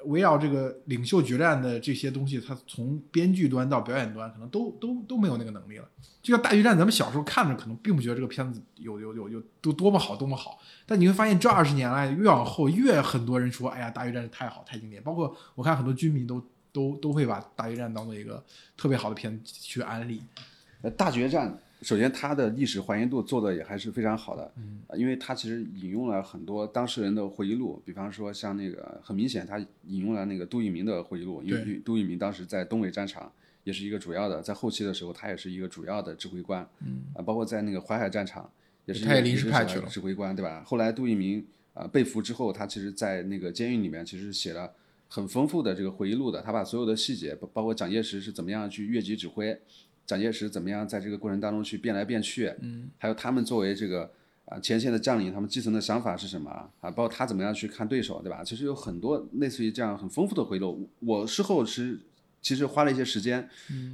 [0.04, 5.88] 围绕这个领袖决战的这些东西，它从编剧端到表演端，可能都都都没有那个能力了。
[6.22, 18.44] 就像大决战，咱们小时候看着可能并不觉得这个片子有有有有多多么好多么好，但你会发现这二十年来越往后越很多人说，哎呀，大决战太好太经典，包括我看很多军迷都都都会把大决战当做一个
[18.76, 20.22] 特别好的片子去安利。
[20.82, 33.30] 呃，大决战首先它的历史还原度做的也还是非常好的，嗯，因为它其实引用了很多当事人的回忆录，比方说像那个很明显，他引用了那个杜聿明的回忆录，因为杜聿明当时在东北战场
[33.62, 38.50] 也是一个主要的，在后期的时候他也是一个主要的指挥官，嗯，啊，包括在那个淮海战场
[38.86, 40.64] 也是他也临时派去了指挥官，对吧？
[40.66, 44.72] 后来杜聿明啊、被俘之后，他其实在那个监狱里面其实写了。
[45.06, 49.56] 很丰富的这个回忆录的，他把所有的细节，包包括蒋介石是怎么样去越级指挥，
[50.06, 54.10] 蒋介石怎么样在这个过程当中去变来变去，嗯，还有他们作为这个
[54.46, 56.90] 啊、前线的将领，他们基层的想法是什么啊？
[56.90, 58.44] 包括他怎么样去看对手，对吧？
[58.44, 60.86] 其实有很多类似于这样很丰富的回忆录。
[61.00, 61.98] 我事后是
[62.42, 63.48] 其实花了一些时间，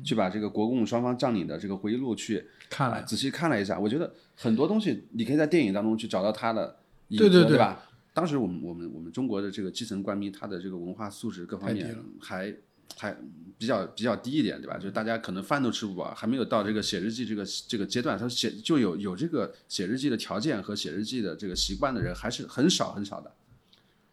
[0.04, 6.76] 去把这个国共双方将领的这个回忆录去看了啊仔细看了一下，我觉得很多东西你可以在电影当中去找到他的
[7.08, 7.86] 影子，对对对对吧？
[8.12, 12.52] 当时我们我们我们中国的这个基层官兵，他的这个文化素质各方面还
[12.96, 13.16] 还
[13.58, 14.74] 比较比较低一点，对吧？
[14.76, 23.32] 就是大家可能饭都吃不饱，还没有到这个写日记这个这个阶段，他写就有有这个写日记的条件和写日记的这个习惯的人还是很少很少的。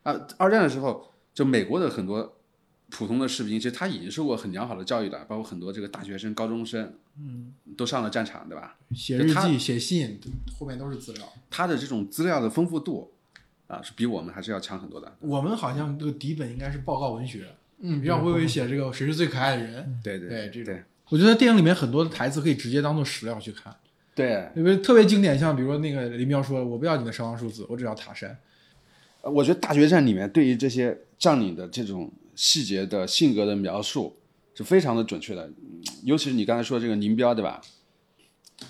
[0.04, 2.38] 啊，二战的时候，就美国的很多
[2.90, 8.78] 普通的士兵，其实他已经受过很良好的教育的，包括很多这个大学生、高中生，嗯，都上了战场，对吧？
[8.96, 10.18] 写日记、写信，
[10.58, 11.34] 后面都是资料。
[11.50, 13.12] 他的这种资料的丰富度
[13.68, 15.18] 啊，是比我们还是要强很多的。
[15.20, 20.00] 我们好像这个底本应该是报告文学，嗯让微微写这个谁是最可爱的人。
[20.04, 20.78] 对对对这种
[21.10, 23.74] 我觉得电影里面很多的台词可以直接当做史料去看，
[24.14, 28.38] 对，因为特别经典，像比如说那个林彪说：“我不要你的伤亡数字，我只要塔山。
[29.22, 34.16] 呃我觉得大决战里面对于这些将领的这种细节的性格的描述
[34.54, 37.62] 是非常的准确的，嗯尤其是你刚才说这个林彪，对吧？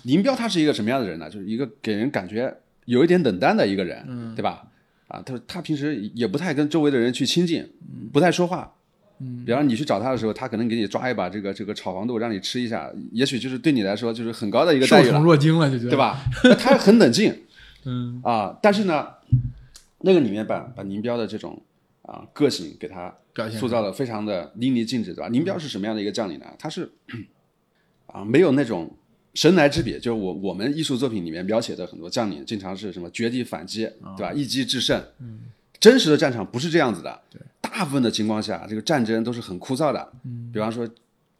[0.04, 1.28] 林彪他是一个什么样的人呢？
[1.28, 4.70] 就是一个给人感觉有一点冷淡的一个人，嗯，对吧？
[5.08, 7.68] 啊，他他平时也不太跟周围的人去亲近，
[8.12, 8.74] 不太说话。
[9.20, 15.96] 嗯，比方你去找他的时候，他可能给你抓一把这个这个炒黄豆让你吃一下，也许就是对你来说就是很高的一个待遇了受宠，若惊了，就觉得对？
[15.96, 16.20] 吧？
[16.44, 17.34] 那他很冷静，
[17.84, 19.06] 嗯，啊，但是呢，
[20.00, 21.60] 那个里面把把林彪的这种
[22.02, 23.14] 啊个性给他
[23.50, 25.28] 塑造的非常的淋漓尽致，对吧？
[25.28, 26.46] 林彪是什么样的一个将领呢？
[26.58, 26.90] 他是
[28.06, 28.90] 啊，没有那种
[29.34, 34.32] 神来之笔，就是我我们艺术作品里面描写的很多将领，经常是什么绝地反击，对吧？
[34.32, 35.00] 一击制胜。
[35.20, 35.40] 嗯，
[35.80, 37.20] 真实的战场不是这样子的。
[37.30, 40.12] 对，大部分的情况下，这个战争都是很枯燥的。
[40.24, 40.88] 嗯，比方说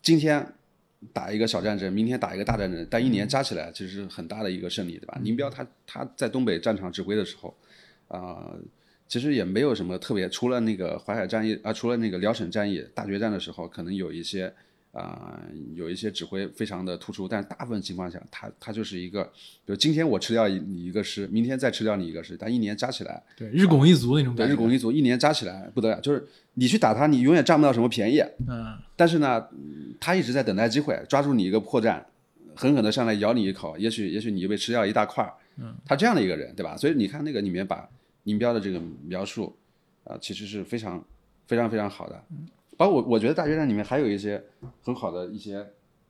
[0.02, 0.46] 今天。
[1.12, 5.16] 打一个小战争，明天打一个大战争，但一年加起来其实是很大的一个胜利，对吧？
[5.22, 7.56] 林彪他他在东北战场指挥的时候，
[8.08, 8.52] 啊、
[9.06, 14.52] 其实也没有什么特别，除了那个淮海战役啊、除了那个辽沈战役大决战的时候，可能有一些
[14.92, 15.38] 啊、
[15.74, 24.52] 有一些指挥非常的突出，但是大部分情况下，他他就是一个，比如今天我吃掉你一个师，明天再吃掉你一个师，但一年加起来，对，日拱一卒那种感觉。
[24.52, 32.02] 日拱一卒，一年加起来不得了，就是你去打他，你永远占不到什么便宜，嗯，但是呢，嗯他一直在等待机会，抓住你一个破绽，
[32.56, 36.76] 狠狠的上来咬你一口，也许也许你就被吃掉一大块儿，嗯，他这样的一个人，对吧？
[36.76, 37.88] 所以你看那个里面把
[38.24, 39.54] 宁彪的这个描述，
[40.04, 41.04] 啊、其实是非常
[41.46, 42.24] 非常非常好的，
[42.78, 44.42] 包括我我觉得大决战里面还有一些
[44.82, 45.66] 很好的一些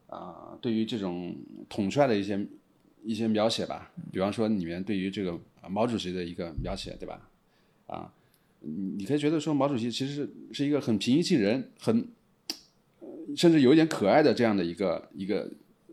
[0.07, 1.37] 啊、对于这种
[1.68, 2.46] 统帅的一些
[3.02, 7.28] 一些描写吧，比方说里面对于这个毛主席的一个描写，对吧？
[7.87, 8.12] 啊，
[8.61, 12.09] 你可以觉得说毛主席其实是一个很平易近人，很
[13.37, 15.50] 甚至有一点可爱的这样的一个一个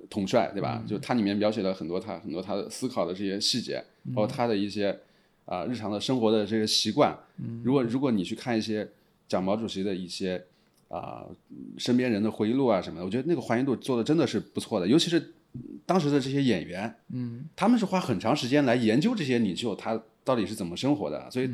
[0.10, 0.82] 统帅，对吧？
[0.88, 3.84] 就他里面描写了很多他很多他的思考的这些细节，
[4.14, 4.98] 包括他的一些
[5.46, 7.14] 啊、日常的生活的这个习惯。
[7.64, 8.90] 如果如果你去看一些
[9.28, 10.42] 讲毛主席的一些
[10.96, 11.26] 啊、
[11.78, 15.34] 身边人的回忆录啊什么的，我觉得那个还原度做的真的是不错的，尤其是
[15.86, 21.50] 当时的这些演员，嗯，他们是花很长时间来研究这些领袖他到底是怎么生活的，所以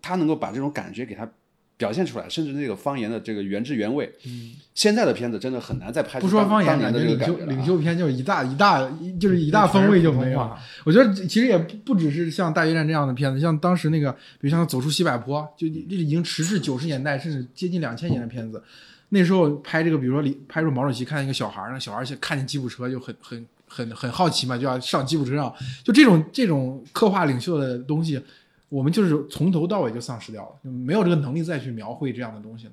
[0.00, 1.30] 他能够把这种感觉给他
[1.76, 4.10] 表现出来，甚至那个方言的这个原汁原味。
[4.26, 10.40] 嗯，现在的片子真的很难再拍出不说方言，的这个觉领袖感觉了啊领袖片就是一大一大就是一大风味就没有。
[10.40, 10.58] 了。
[10.84, 18.62] 我觉得其实也不不只是像《大决战》这样的片子，像当时那个，比如像《走出西柏坡》，就这已经迟至九十年代甚至接近两千年的片子。
[19.10, 25.54] 那时候拍这个，比如说李拍出毛主席看见一个小孩儿，那小孩儿看见吉普车就很很很很好奇嘛，就要上吉普车上。
[25.84, 28.20] 就这种这种刻画领袖的东西，
[28.68, 32.72] 我们就是从头到尾就丧失掉了，就没有这个能力再去描绘这样的东西了。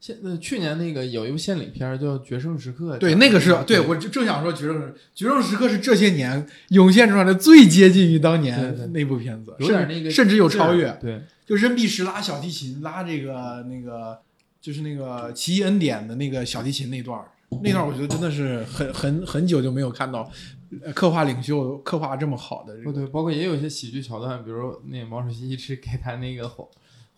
[0.00, 10.94] 现呃去年那个有一部献礼片儿叫《决胜时刻》，对，那个是对我正正想说《决胜时决胜时刻》是这些年涌现出来的最接近于当年那部片子，有点那个甚至有超越。
[11.00, 14.18] 对，就任弼时拉小提琴，拉这个那个
[14.60, 17.24] 就是那个奇异恩典的那个小提琴那段儿，
[17.62, 20.53] 那段儿我觉得真的是很很很久就没有看到呃
[20.94, 22.90] 刻画领袖刻画这么好的这个。
[22.90, 26.66] 不对，包括也有一些喜剧桥段，比如那个毛主席一直给他那个黄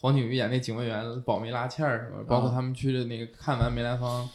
[0.00, 4.28] 黄景瑜演那警卫员保媒拉纤儿什么，包括他们去的那个看完梅兰芳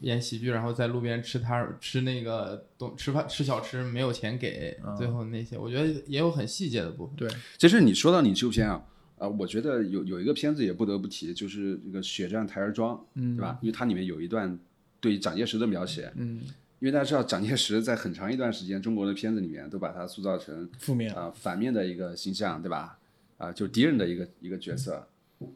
[0.00, 7.16] 演喜剧，然后在路边吃摊吃那个东吃饭吃小吃没有钱给，啊最后那些我觉得也有很细节的部分。
[7.16, 8.84] 对，其实你说到领袖片啊，
[9.18, 13.56] 啊、我觉得有有一个片子也不得不提，就是这个《血战台儿庄》，嗯，对吧？
[13.62, 14.58] 因为它里面有一段
[15.00, 16.42] 对蒋介石的描写，嗯，
[16.82, 22.98] 因为大家知道蒋介石在很长一段时间中国的片子里面都把他塑造成负面啊、反面的一个形象，对吧？
[23.38, 25.06] 啊、就敌人的一个一个角色。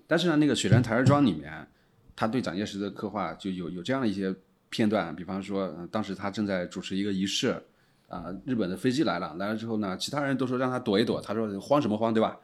[0.07, 1.67] 但是呢，那个《血战台儿庄》里面，
[2.15, 4.33] 他对蒋介石的刻画就有有这样的一些
[4.71, 7.61] 片段，比方说，呃当时他正在主持一个仪式，
[8.07, 12.39] 啊、日本的飞机来了，来了之后呢，其他人都说让他躲一躲，他说慌什么慌，对吧？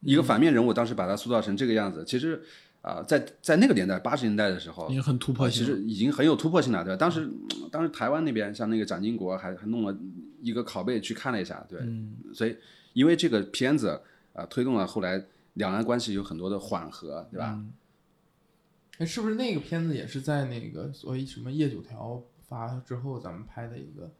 [0.00, 2.42] 一个反面人物当时把他塑造成这个样子，其实
[2.82, 5.68] 啊、在在那个年代，八十年代的时候已，经很突破啊，性了。
[5.68, 6.96] 其实已经很有突破性了，对吧？
[6.96, 9.96] 当时，嗯当时台湾那边像那个蒋经国还还弄了
[10.40, 12.56] 一个拷贝去看了一下，对，嗯所以
[12.92, 14.00] 因为这个片子
[14.32, 17.62] 啊、推动了后来两岸关系有很多的缓和，对吧？
[18.98, 24.10] 哎，是不是那个片子也是在那个所谓什么叶九条发之后咱们拍的一个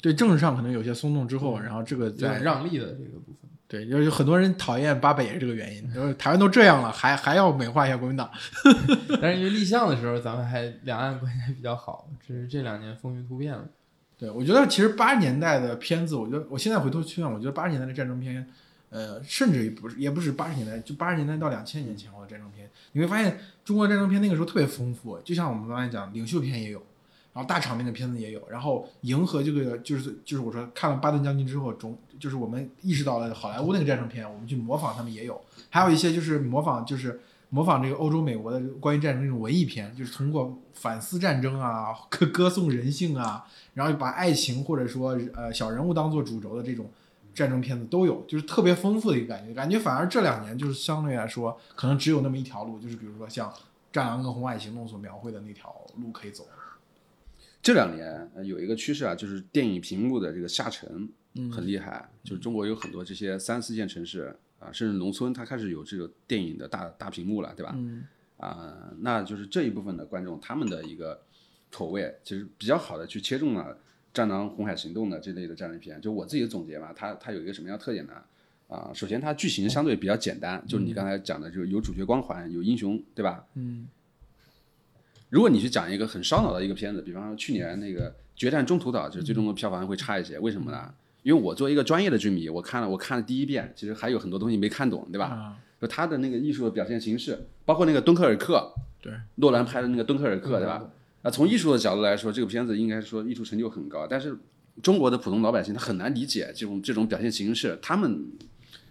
[0.00, 3.50] 对政治上可能有些松动之后，然后这个有点在让利的这个部分。
[3.68, 8.28] 对，就是有很多人讨厌八百也是这个原因，就是台湾都这样了，还还要美化一下国民党。
[9.22, 13.64] 但是因为立项的时候，咱们还两岸关系还比较好，只是这两年风云突变了。
[14.18, 18.44] 对，我觉得其实八十年代的片子，我觉得我现在回头去看，我觉得八十年代的战争片，
[18.88, 26.82] 呃，甚至于不是也不是八十年代，就八十年代到两千年前后的战争片，你会发现中国战争片那个时候特别丰富，就像我们刚才讲，领袖片也有，
[27.32, 35.40] 然后大场面的片子也有，然后迎合这个就是就是我说看了巴顿将军之后，中就是我们意识到了好莱坞那个战争片，我们去模仿他们也有，
[35.70, 37.20] 还有一些就是模仿就是。
[37.52, 46.88] 模仿这个欧洲、美国的关于战争这种文艺片，就是通过反思战争啊、歌歌颂人性啊，然后把爱情或者说呃小人物当做主轴的这种
[47.34, 49.52] 战争片子都有，就是特别丰富的一个感觉。
[49.52, 53.50] 感觉反而这两年就是相对来说，可能只有那么一条路，就是比如说像
[53.92, 56.44] 《战狼》跟《红海行动》所描绘的那条路可以走。
[57.62, 61.08] 这两年、呃有一个趋势啊，就是电影屏幕的这个下沉
[61.52, 67.72] 很厉害，就是中国有很多这些三四线城市啊，甚至农村，它开始有这个电影的大大屏幕了，对吧？
[67.76, 68.04] 嗯
[68.38, 71.20] 啊、那就是这一部分的观众他们的一个
[71.70, 73.74] 口味，其实比较好的去切中了
[74.14, 76.00] 《战狼》《红海行动》的这类的战争片。
[76.00, 78.14] 就我自己的总结嘛，它它有一个什么样的特点呢？
[78.68, 83.44] 啊、首先它剧情相对比较简单，就是你刚才讲的，就是有主角光环，有英雄，对吧？
[83.54, 83.86] 嗯
[85.30, 90.92] 如果你去讲一个很烧脑的一个片子，比方说去年那个《决战中途岛》，就是最终的票房会差一些，为什么呢？
[91.22, 95.26] 因为我作为一个专业的剧迷，我看了我看了第一遍，其实还有很多东西没看懂，对吧？
[95.26, 100.90] 啊，就他的那个艺术的表现形式，包括那个敦刻尔克，对，诺兰拍的那个敦刻尔克，对吧？
[101.22, 104.36] 啊，从艺术的角度来说，这个片子应该说艺术成就很高，但是
[104.82, 108.24] 中国的普通老百姓他很难理解这种这种表现形式，他们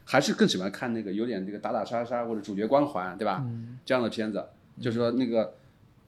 [0.05, 3.43] 还是更喜欢看那个有点这个打打杀杀或者主角光环，对吧？
[3.83, 4.45] 这样的片子，
[4.79, 5.55] 就是说那个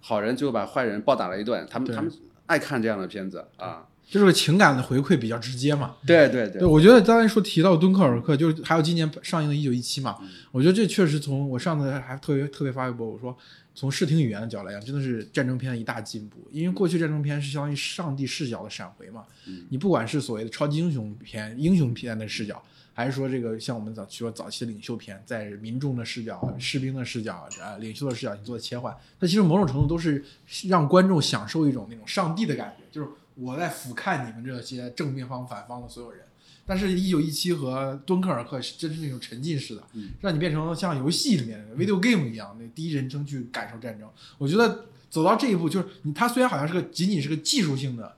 [0.02, 2.12] 好人最后把坏人暴打了一顿，他们他们
[2.48, 3.88] 爱看这样的片子啊。
[4.10, 5.96] 就是情感的回馈比较直接嘛。
[6.06, 10.18] 对对对，我觉得刚才说提到敦刻尔克，就是还有今年上映的《一九一七》嘛，
[10.52, 13.34] 我觉得这确实从我上次还特别特别发微博，我说
[13.74, 16.46] 从视听语言的角度来讲，真的是战争片的一大进步。
[16.52, 19.24] 因为过去战争片是相当于上帝视角的闪回嘛，
[19.70, 22.62] 你不管是所谓的超级英雄片、英雄片的视角，
[23.02, 30.24] 还是说这个像我们早说早期的领袖片，在民众的视角、士兵的视角、啊领袖的视角你做的切换，它其实某种程度都是
[30.68, 36.22] 让观众享受一种那种上帝的感觉，就是我在俯瞰你们这些正面方、反方的所有人。
[36.64, 39.84] 但是，一九一七和敦刻尔克是真是那种沉浸式的，
[40.22, 44.08] 让你变成像游戏里面的 video game 一样，那第一人称去感受战争。
[44.38, 48.16] 我觉得走到这一步，就是你它虽然好像是个仅仅是个技术性的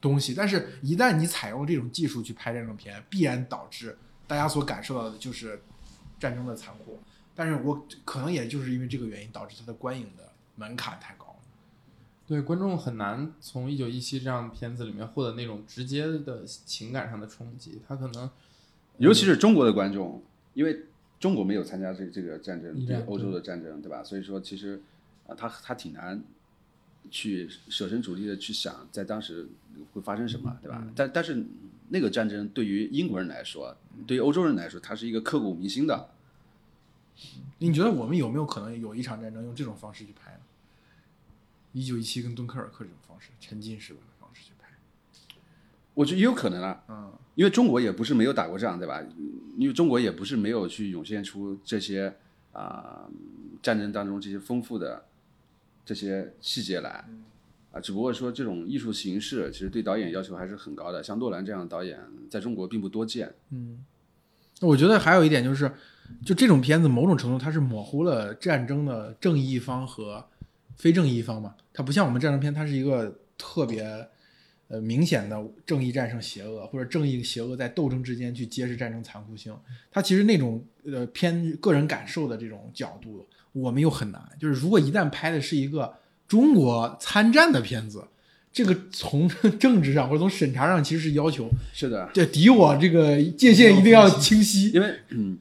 [0.00, 3.96] 东西，但是一旦你采用这种技术去拍战争片，必然导致
[4.32, 5.60] 大家所感受到的就是
[6.18, 6.98] 战争的残酷。
[7.34, 11.36] 但是我可能也就是因为这个原因，导致它的观影的门槛太高了。
[12.26, 18.30] 对观众很难从《一九一七》这样的片子里面获得那种直接的情感上的冲击，他可能
[18.96, 20.22] 尤其是中国的观众，
[20.54, 20.86] 因为
[21.20, 24.02] 中国没有参加这这个战争，一战这个欧洲的战争，对吧？
[24.02, 24.80] 所以说，其实
[25.26, 26.22] 啊，他他挺难
[27.10, 29.46] 去设身处地的去想，在当时
[29.92, 30.82] 会发生什么，对吧？
[30.96, 31.44] 但但是
[31.88, 33.76] 那个战争对于英国人来说，
[34.06, 36.10] 对于欧洲人来说，它是一个刻骨铭心的。
[37.58, 40.40] 你觉得我们有没有可能有一场战争用这种方式去拍呢？
[41.72, 44.68] 一九一七跟敦刻尔克这种方式，沉浸式的方式去拍，
[45.94, 49.02] 我觉得也有可能啊，嗯，因为中国也不是没有打过仗，对吧？
[49.56, 52.14] 因为中国也不是没有去涌现出这些
[52.52, 53.08] 啊、
[53.62, 55.06] 战争当中这些丰富的
[55.84, 57.04] 这些细节来，
[57.72, 61.98] 啊，只不过说这种艺术形式其实对导演要求还是很高的，像诺兰这样的导演
[62.30, 63.34] 在中国并不多见。
[63.50, 63.84] 嗯
[64.60, 65.72] 我觉得还有一点就是，
[66.24, 70.24] 就这种片子某种程度它是模糊了战争的正义方和
[70.76, 73.82] 非正义方嘛，它不像我们战争片，它是一个特别
[74.68, 79.52] 呃明显的正义战胜邪恶，或者正义邪恶在斗争之间去揭示战争残酷性。
[79.90, 84.22] 它其实那种呃偏个人感受的这种角度，我们又很难。
[84.38, 85.92] 就是如果一旦拍的是一个
[86.32, 88.02] 中国参战的片子，
[88.50, 89.28] 这个从
[89.60, 94.70] 政治上或者从审查上其实是要求，是的，这敌我这个界限一定要清晰。
[94.70, 95.36] 因为嗯，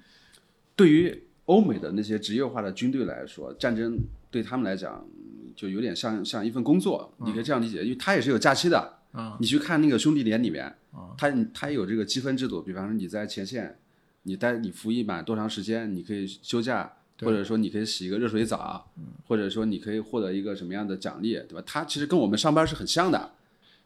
[0.75, 3.97] 对于欧美的那些职业化的军队来说，战争
[4.29, 5.07] 对他们来讲
[5.55, 8.97] 就有点像像一份工作，你可以这样理解，因为他也是有假期的。
[9.13, 9.37] 嗯。
[9.39, 10.75] 你去看那个兄弟连里面，
[11.17, 13.77] 他他也有这个积分制度，比方说你在前线，
[14.23, 18.91] 你待你服役满多长时间，你可以休假，对或者说你可以洗一个热水澡，
[19.27, 21.63] 或者说你可以获得一个什么样的奖励，对吧？
[21.65, 23.31] 它其实跟我们上班是很像的。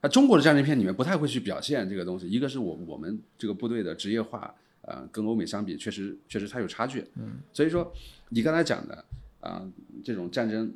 [0.01, 7.03] 那中国的战争片里面不太会去表现这个东西，一个是我我们这个部队的职业化，呃，跟欧美相比，确实确实它有差距。
[7.15, 7.91] 嗯，所以说
[8.29, 9.03] 你刚才讲的
[9.41, 9.61] 啊、
[10.03, 10.71] 这种战争，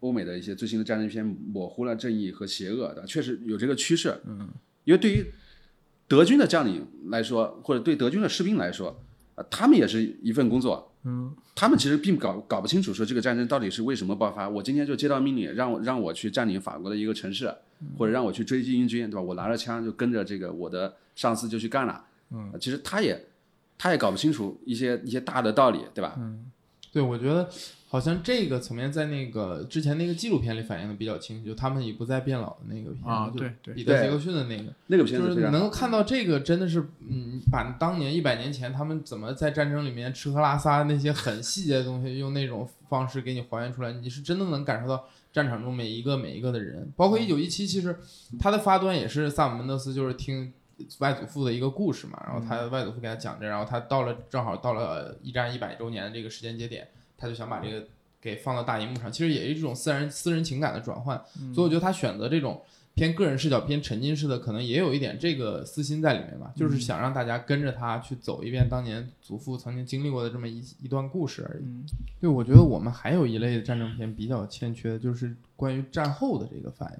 [0.00, 4.20] 欧美的一些最新的战争片模糊了正义和邪恶的，确实有这个趋势。
[4.26, 4.48] 嗯，
[4.84, 5.24] 因为对于
[6.06, 9.00] 德军的将领来说，或者对德军的士兵来说，
[9.36, 10.87] 啊、他们也是一份工作。
[11.04, 14.48] 嗯，他们其实并搞搞不清楚说这个战争到底是为什么爆发。
[14.48, 17.54] 我今天就接到命令，让我让我去占领法国的一个城市，
[17.96, 19.20] 或者让我去追击英军，对吧？
[19.20, 22.04] 我拿着枪就跟着这个我的上司就去干了。
[22.30, 23.24] 嗯，其实他也
[23.78, 26.16] 他也搞不清楚一些一些大的道理，对吧？
[26.18, 26.50] 嗯
[26.90, 27.48] 对，我觉得
[27.88, 33.54] 好像这个层面在那个之前那个纪录片里反映的比较清楚，就他们已不再变老的那个啊对对。
[33.62, 47.96] 对彼得杰克逊的那个，那个片就是子非常好能够看到这个真的是，嗯，把当年一百年前他们怎么在战争里面吃喝拉撒那些很细节的东西，用那种方式给你还原出来，你是真的能感受到战场中每一个每一个的人，包括一九一七，其实
[48.38, 50.52] 它的发端也是萨姆门德斯就是听。
[51.00, 56.86] 外祖父的一个故事嘛，然后他外祖父给他讲这，然后他到了正好到了一战一百周年的这个时间节点，
[57.18, 57.86] 他就想把这个
[58.20, 62.62] 给放到大荧幕上，其实也是一种私人私人情感的转换，所以我觉得他选择这种
[62.94, 71.64] 偏个人视角、偏沉浸式的，可能也有一点这个私心在里面吧，就是想让大家跟着他去走一遍当年祖父曾经经历过的这么一一段故事而已。
[72.20, 76.98] 对，我觉得我们还有一类的战争片比较欠缺的，就是关于战后的这个反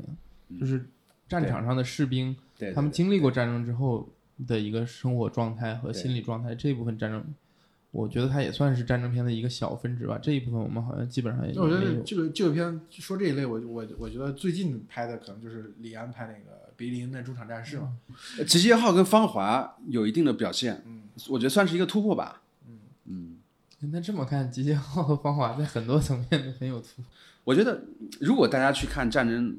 [0.48, 0.86] 应，就是
[1.28, 2.36] 战场上的士兵。
[2.74, 4.08] 他们经历过战争之后
[4.46, 7.24] 的一个生活状态和心理状态，这部分战争，
[7.98, 10.18] 我觉得它也算是战争片的一个小分支吧。
[10.22, 11.74] 这一部分我们好像基本上也我觉。
[11.74, 16.38] 得这个这个片说这一类，我我我觉得最近拍的可能就是李安拍那个
[16.76, 17.96] 《比利林的中场战事》嘛。
[18.38, 22.42] 呃集结号跟芳华有一定的表现，嗯，我觉得算是一个突破吧。
[23.06, 23.36] 嗯
[23.80, 27.04] 那这么看，集结号和芳华在很多层面都很有突破。
[27.44, 27.80] 我觉得
[28.20, 29.56] 如果大家去看战争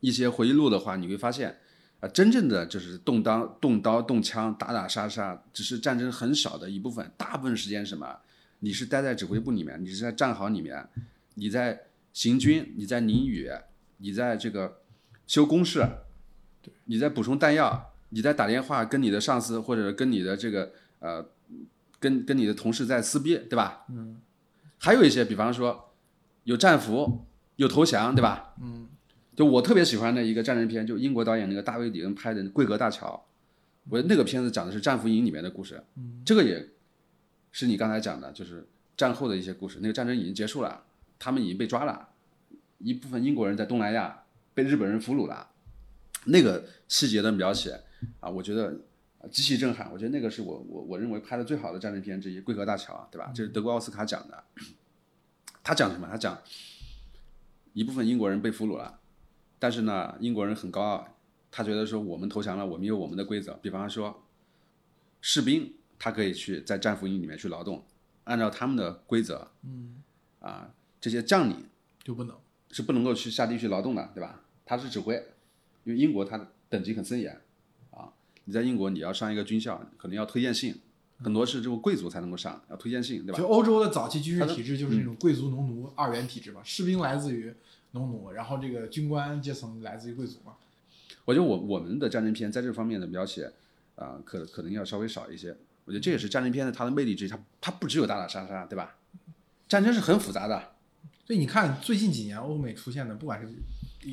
[0.00, 1.56] 一些回忆录的话，你会发现，
[2.00, 8.18] 啊、真正的就是动刀、动刀、动枪、打打杀杀，只是战争很少的一部分，大部分时间什么？
[8.60, 10.88] 你是待在指挥部里面，你是在战壕里面，
[11.34, 13.50] 你在行军，你在淋雨，
[13.96, 14.80] 你在这个
[15.26, 15.84] 修工事，
[16.84, 21.24] 你在补充弹药，你在打电话跟你的上司或者跟你的这个呃，
[21.98, 23.84] 跟跟你的同事在撕逼，对吧？
[23.90, 24.20] 嗯。
[24.78, 25.92] 还有一些，比方说
[26.44, 27.24] 有战俘，
[27.56, 28.54] 有投降，对吧？
[28.62, 28.88] 嗯。
[29.38, 33.24] 就我特别喜欢的一个战争片，就英国导演那个大卫·里恩拍的《贵格大桥》，
[33.88, 35.80] 我那个片子讲的是战俘营里面的故事。
[35.94, 36.20] 嗯。
[36.26, 36.70] 这个也
[37.52, 38.66] 是你刚才讲的，就是
[38.96, 39.78] 战后的一些故事。
[39.80, 40.82] 那个战争已经结束了，
[41.20, 42.08] 他们已经被抓了，
[42.78, 44.24] 一部分英国人在东南亚
[44.54, 45.48] 被日本人俘虏了。
[46.24, 47.80] 那个细节的描写
[48.18, 48.76] 啊，我觉得
[49.20, 49.88] 啊极其震撼。
[49.92, 53.30] 我觉得那个是我我我认为拍的最好的战争片之一，《贵格大桥》，对吧？
[53.32, 54.42] 这是德国奥斯卡奖的。
[55.62, 56.08] 他讲什么？
[56.10, 56.36] 他讲
[57.72, 58.98] 一部分英国人被俘虏了，
[59.58, 61.16] 但是呢，英国人很高傲，
[61.50, 63.54] 他觉得说我们投降了，我们有我们的规则。
[63.54, 64.22] 比方说，
[65.20, 67.84] 士兵他可以去在战俘营里面去劳动，
[68.24, 70.02] 按照他们的规则，嗯，
[70.40, 71.66] 啊，这些将领
[72.04, 72.36] 就不能
[72.70, 74.42] 是不能够去下地去劳动的，对吧？
[74.64, 75.14] 他是指挥，
[75.84, 77.40] 因为英国它等级很森严，
[77.90, 78.12] 啊，
[78.44, 80.78] 你在英国你要上一个军校，可能要推荐信，
[81.22, 83.38] 很多是这个贵族才能够上，要推荐信，对吧？
[83.38, 87.52] 就欧洲的早期军事体制就是那种贵族农奴二元体制嘛，士兵来自于
[87.92, 90.54] 农奴，然后这个军官阶层来自于贵族嘛。
[91.24, 93.52] 我觉得我我们的战争片在这方面的描写，
[93.96, 95.56] 啊、可可能要稍微少一些。
[95.84, 98.96] 我觉得这也是战争片的它的魅力之一，它它不只有打打杀杀，对吧？
[99.68, 100.72] 战争是很复杂的，
[101.26, 103.48] 所以你看最近几年欧美出现的，不管是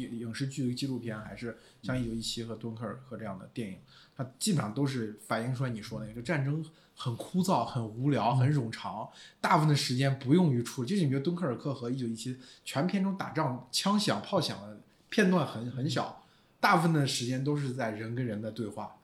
[0.02, 3.78] 影影视剧、纪录片，还是像《一九一七》和《敦刻尔克》这样的电影，
[4.16, 6.64] 它基本上都是反映出来你说那个，就战争
[6.96, 9.10] 很枯燥、很无聊、很冗长，
[9.42, 10.90] 大部分的时间不用于处理。
[10.90, 12.34] 就是你觉得《敦刻尔克》和《一九一七》
[12.64, 16.24] 全片中打仗枪响、炮响的片段很很小，
[16.60, 18.96] 大部分的时间都是在人跟人的对话，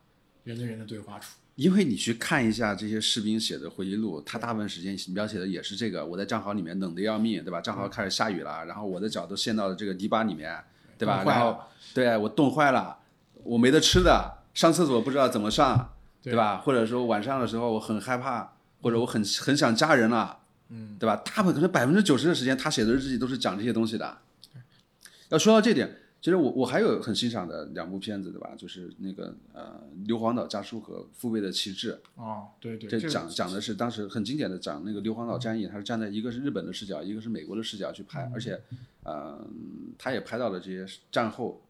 [0.43, 1.37] 人跟人的对话处。
[1.55, 7.59] 因为你去看一下这些士兵写的回忆录，他大部分时间描写的也是这个：我在战壕里面冷得要命，对吧？
[7.59, 10.57] 战壕开始下雨了，然后我的脚都陷到了这个泥巴里面，
[11.05, 11.23] 对吧？
[11.25, 11.59] 然后
[11.93, 12.99] 对我冻坏了，
[13.43, 16.57] 我没得吃的，上厕所不知道怎么上，对对吧？
[16.57, 20.37] 或者说晚上的时候我很害怕，或者我很很想家人了，
[20.69, 21.15] 嗯，对吧？
[21.17, 24.17] 大部分可能百分之九十的时间，他写的日记都是讲这些东西的。
[25.29, 28.51] 要说到这点，其实我我还有很欣赏的两部片子，对吧？
[28.57, 31.99] 就是那个呃《硫磺岛家书》和《父辈的旗帜》。
[32.21, 38.61] 哦，对对，这讲讲的是当时很经典的讲那个硫磺岛战役，它是站在一个是日本的视角，一个是美国的视角去拍，而且，
[39.03, 39.47] 呃，
[39.97, 41.61] 他也拍到了这些战后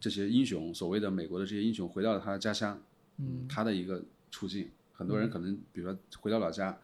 [0.00, 2.80] 这些英雄，所谓的美国的这些英雄回到了他的家乡，
[3.18, 4.70] 嗯，他的一个处境。
[4.92, 6.78] 很多人可能比如说回到老家，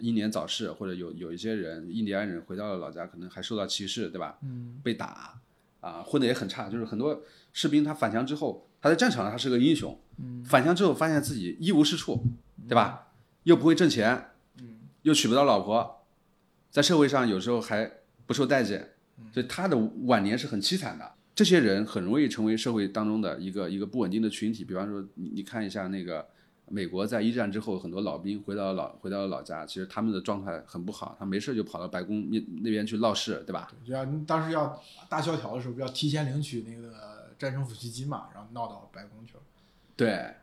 [0.00, 4.38] 英年早逝，或者有有一些人印第安人回到了老家，可能还受到歧视，对吧？
[4.42, 5.40] 嗯，被打
[5.80, 6.68] 啊，混的也很差。
[6.68, 7.22] 就是很多
[7.52, 12.22] 士兵他返乡之后，他在战场上他是个英雄，嗯，返乡之后发现自己一无是处，
[12.68, 13.12] 对吧？
[13.44, 16.06] 又不会挣钱，嗯，又娶不到老婆，
[16.70, 17.90] 在社会上有时候还
[18.26, 18.93] 不受待见，
[19.32, 21.12] 所以他的晚年是很凄惨的。
[21.34, 24.64] 这些人很容易成为社会当中的一个一个不稳定的群体。
[24.64, 26.24] 比方说，你你看一下那个
[26.68, 33.68] 美国在一战之后，很多老兵回到老回到了老家，其实他们的状态很不好，他没事就跑到白宫那那边去闹事，对吧？
[33.84, 39.40] 就要当时要大萧条的时候，不要提前领取那个战争抚恤金嘛，然后闹到白宫去了。
[39.96, 40.34] 对，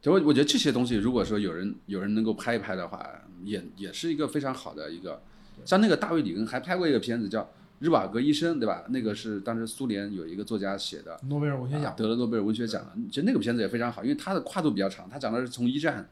[0.00, 3.06] 就我我觉得这些东西，如果说有人有人能够拍一拍的话，
[3.44, 5.22] 也也是一个非常好的一个。
[5.66, 7.42] 像那个大卫·里根还拍过一个片子叫
[7.80, 8.84] 《日瓦格医生》，对吧？
[8.90, 12.92] 那个是当时苏联有一个作家写的，诺贝尔文学奖，得了诺贝尔文学奖的。
[13.08, 16.06] 其实那个片子也非常好，因为它的跨度比较长，它讲的是从一战，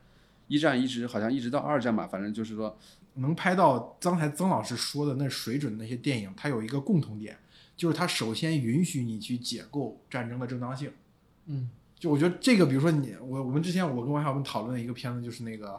[0.47, 2.75] 一战一直好像一直到二战吧，反正就是说，
[3.15, 7.37] 能拍到刚才曾老师说的那水准的那些电影，它有一个共同点，
[7.77, 10.91] 就是它首先允许你去解构战争的正当性。
[11.45, 15.73] 嗯，就我觉得这个，比如说你我我们之前我跟王小文讨论的一个片子，就是那个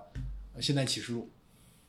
[0.54, 1.22] 呃《现代启示录》。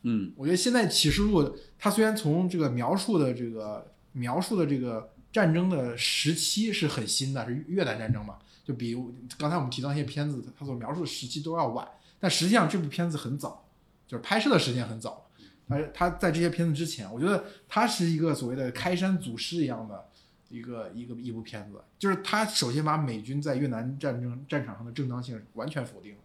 [0.03, 1.43] 嗯，我觉得《现在启示录》
[1.79, 8.97] 它虽然从这个描述的这个描述的这个战争的时期是很新的，是越南战争嘛，就比
[9.39, 11.87] 刚才我们提到那些片子，它所描述的时期都要晚。
[12.19, 13.67] 但实际上这部片子很早，
[14.07, 15.27] 就是拍摄的时间很早，
[15.69, 20.09] 而它在这些片子之前，我觉得它是一个所谓的开山祖师一样的
[20.49, 26.17] 一个一个一部片子，就是它首先把美军在越南战争战场上的正当性完全否定，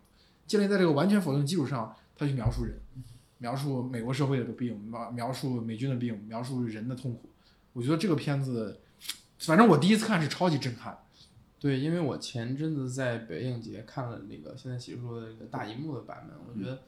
[0.47, 2.79] 建立在这个完全否定的基础上，它去描述人。
[3.37, 7.29] 描述美国社会的病，描描述美军的病，描述人的痛苦。
[7.73, 8.79] 我觉得这个片子，
[9.39, 10.97] 反正我第一次看是超级震撼。
[11.59, 16.83] 对，因为我前阵子在北影节看了那个《现在启示录》的这个大银幕的版本，我觉得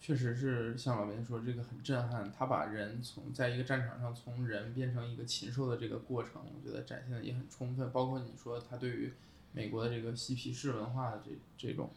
[0.00, 2.32] 确实是像老边说，这个很震撼。
[2.32, 7.90] 他把人从在一个战场上从人变成一个禽兽的这个过程，我觉得展现的也很充分。
[7.92, 9.12] 包括你说他对于
[9.52, 11.90] 美国的这个嬉皮士文化的这这种，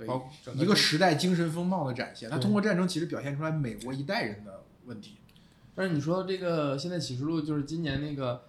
[0.00, 2.30] 对包一个时代精神风貌的展现。
[2.30, 5.16] 他通过战争其实表现出来美国一代人的问题。
[5.74, 8.42] 但是你说这个现在启示录就是今年那个，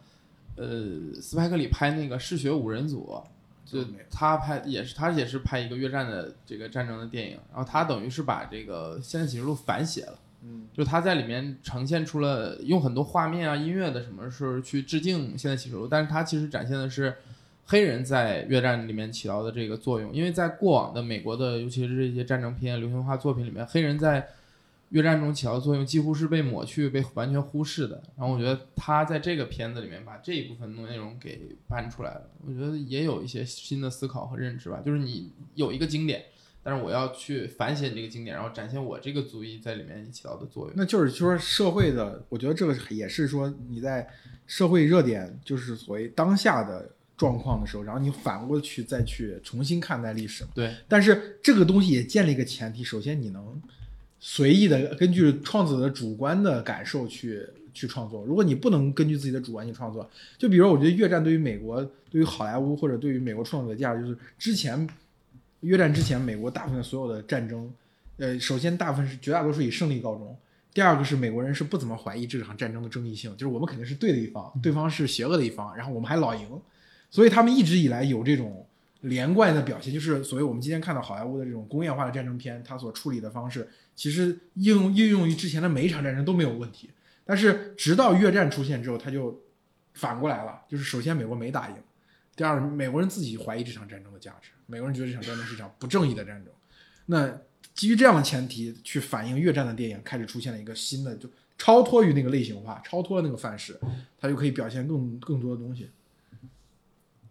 [0.56, 3.22] 呃，斯派克里拍那个嗜血五人组，
[3.66, 10.20] 就他拍也是他也是拍一个越战的这个战争的电影，然后他等于是把这个现在启示录反写了。
[10.43, 17.16] 嗯，就他在里面呈现出了用很多画面啊、音乐的什么事儿去致敬现在启示录，但是他其实展现的是
[17.66, 24.28] 黑人在越战里面起到的这个作用，因为在过往的美国的，尤其是这些战争片、流行化作品里面，黑人在
[24.89, 28.03] 越战中起到作用几乎是被抹去、被完全忽视的。
[28.18, 34.82] 然后我觉得他在这个片子里面把这一部分内容给搬出来了，我觉得也有一些新的思考和认知吧。
[34.86, 36.26] 就是你有一个经典，
[36.62, 40.74] 但是我要去反写你这个经典，然后展现我这个族裔在里面起到的作用。
[40.76, 44.05] 那就是说社会的，我觉得这个也是说你在
[44.45, 46.89] 社会热点，就是所谓当下的
[47.22, 50.50] 状况的时候，然后你反过去再去重新看待历史嘛。
[50.56, 53.62] 对，但是这个东西也建立一个前提，首先你能
[54.20, 57.46] 随意的根据创作者的主观的感受去
[57.76, 58.26] 去创作。
[58.26, 64.90] 如果你不能根据自己的主观去创作，就比如我觉得越战对于美国、对于好莱坞或者对于美国创作者的价值，就是之前
[65.60, 67.72] 越战之前，美国大部分所有的战争，
[68.18, 70.36] 呃，首先大部分是绝大多数以胜利告终。
[70.74, 76.48] 第二个是美国人是不怎么怀疑这场战争的正义性，就是我们肯定是对的一方，对方是邪恶的一方，然后我们还老赢，
[77.12, 78.66] 所以他们一直以来有这种
[79.01, 86.89] 连贯的表现，就是所谓我们今天看到好莱坞的这种工业化的战争片，它所处理的方式，其实应应用于之前的每一场战争都没有问题。
[87.26, 89.41] 但是直到越战出现之后，它就
[89.93, 91.76] 反过来了，就是首先美国没打赢，
[92.36, 96.53] 第二美国人自己怀疑这场战争的价值，美国人觉得这场战争是一场不正义的战争。
[97.05, 97.38] 那
[97.74, 103.80] 基于这样的前提去反映越战的电影，开始出现了一个新的，就超脱于那个类型化，超脱了那个范式，
[104.18, 105.89] 它就可以表现更更多的东西。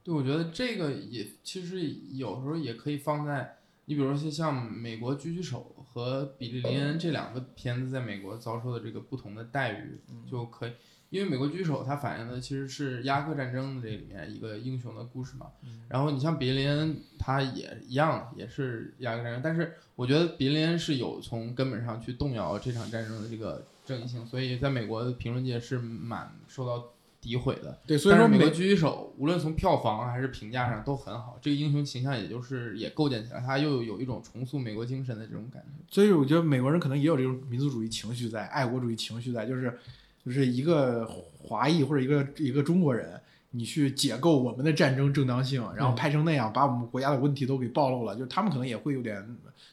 [0.03, 1.83] 对，我觉得这个也其实
[2.13, 10.73] 有时候也可以放在你比如说像美国狙击手和比利林恩这两个片子在美国遭受的这个不同的待遇，就可以。
[11.11, 15.49] 因为美国狙击手它反映的其实是伊拉克战争的这里面一个英雄的故事嘛，
[15.89, 26.93] 然后你像比利林恩，他也一样，也是伊拉克战争，但是我觉得比利林恩是有从根本上去动摇这场战争的这个正义性，所以在美国的评论界是蛮受到
[27.23, 27.79] 诋毁的。
[27.87, 35.85] 对，所以说美国狙击手无论从票房还是评价上都很好，这个英雄形象也就是也构建起来，他又有一种重塑美国精神的这种感觉。
[35.91, 39.79] 所以我觉得美国人可能也有这种民族主义情绪在，爱国主义情绪在，就是
[40.25, 41.07] 就是一个
[41.39, 49.23] 华裔或者一个一个中国人，你去解构我们的战争正当性，然后拍成那样，把我们国家的问题都给暴露了，就是他们可能也会有点，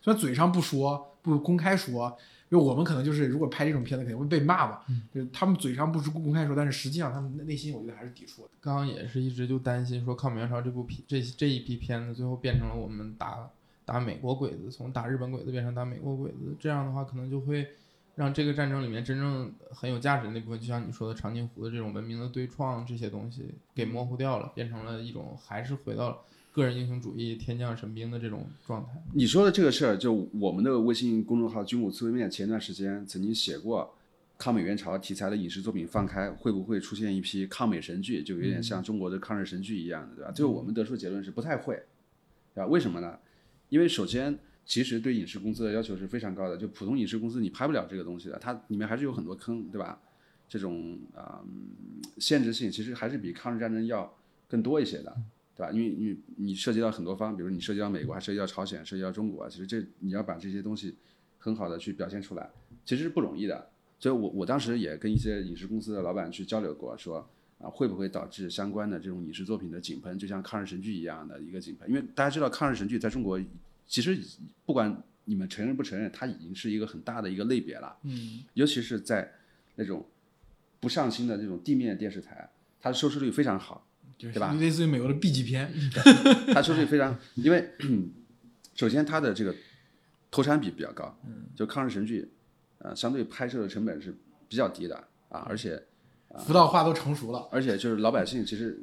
[0.02, 2.18] 虽然嘴上不说，不公开说。
[2.50, 4.80] 因为我们可能就是，如果拍这种片子，肯定会被骂嘛。
[5.14, 8.50] 就是他们嘴上不是公开说，但是实际上他们内心，我觉得还是抵触的。
[8.62, 13.50] 刚刚也是一直就担心说抗美援朝这部片这这一批片子最后变成了我们打
[13.84, 17.68] 打美国鬼子，从打日本鬼子变成打美国鬼子，这样的话可能就会
[18.16, 26.18] 让这个战争里面真正很有价值的那部分，就像你说的长津湖的这种文明的对创这些东西给模糊掉了，变成了一种还是回到了
[26.58, 28.90] 个人英雄主义、天降神兵的这种状态。
[29.14, 33.96] 你说的这个事儿，就我们的微信公众号“军武刺猬面”前段时间曾经写过
[34.40, 38.24] 抗美援朝题材的影视作品放开，会不会出现一批抗美神剧？
[38.24, 40.32] 就有点像中国的抗日神剧一样的，对吧？
[40.32, 41.76] 最后我们得出结论是不太会，
[42.56, 42.66] 对吧？
[42.66, 43.20] 为什么呢？
[43.70, 44.36] 因为首先，
[44.66, 50.02] 其实对影视公司的要求是非常高的，就普通影视公司你拍不了这个东西的，它里面还是有很多坑，对吧？
[50.50, 54.12] 这种啊、嗯限制性其实还是比抗日战争要
[54.48, 55.16] 更多一些的。
[55.58, 55.72] 对吧？
[55.72, 60.96] 因为因为你涉及到很多方，比如你涉及到美国，还涉及到朝鲜，涉及到中国，其实这你要把这些东西
[61.40, 62.48] 很好的去表现出来，
[62.86, 63.70] 其实是不容易的。
[64.00, 67.28] 所以我我当时也跟一些影视公司的老板去交流过，说
[67.58, 71.90] 啊会不会导致相关的这种影视作品的井喷，就像抗日神剧一样的一个井喷？
[71.90, 73.42] 因为大家知道抗日神剧在中国
[73.88, 74.16] 其实
[74.68, 77.98] 不管你们承认不承认，它已经是一个很大的一个类别了。
[78.04, 79.34] 嗯，尤其是在
[79.76, 80.06] 那种
[80.80, 82.48] 不上新的这种地面电视台，
[82.80, 83.87] 它的收视率非常好。
[84.18, 85.72] 就是对吧类似于美国的 B 级片，
[86.54, 87.70] 它收视率非常，因为
[88.76, 89.56] 首先它的这个
[90.32, 91.18] 投产比比较高，
[91.56, 92.30] 就抗日神剧，
[92.80, 94.16] 呃，相对拍摄的成本是
[94.48, 94.96] 比较低的
[95.30, 95.82] 啊，而且
[96.40, 97.48] 辅导化都成熟了。
[97.52, 98.80] 而且就是老百姓其实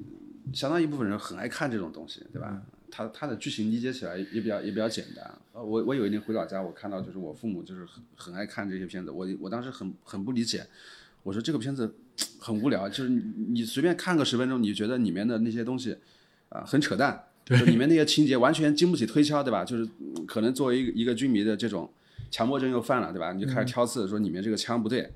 [0.53, 2.63] 相当一部分人很爱看这种东西，对吧？
[2.91, 5.39] 它它的剧情理解起来也比较也比较简单。
[5.53, 10.65] 呃，我我有一年回老家，我看到就是我父母就是很很爱看这些片子，我我当时很很不理解，
[11.25, 11.93] 我说这个片子
[12.39, 15.97] 很无聊，就是你你随便看个十分钟，你觉得里面的那些东西
[16.49, 19.65] 啊、很扯淡，就里面那些情节完全经不起推敲，对吧？
[19.65, 21.91] 就是嗯可能作为一个一个军迷的这种
[22.31, 23.33] 强迫症又犯了，对吧？
[23.33, 25.13] 你就开始挑刺，说里面这个枪不对，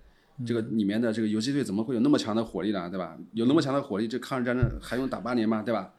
[0.47, 3.17] 这个里面的这个游击队怎么会有那么强的火力呢，对吧？
[3.33, 5.63] 有那么强的火力，这抗日战争还用打八年吗？
[5.63, 5.93] 对吧？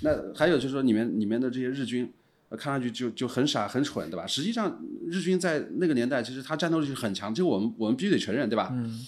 [0.00, 2.10] 那还有就是说里面里面的这些日军，
[2.48, 4.26] 呃看上去就就很傻很蠢，对吧？
[4.26, 8.70] 实际上日军在那个年代其实他战斗力是很强，这个我们我们必须得承认，对吧？
[8.72, 9.00] 嗯，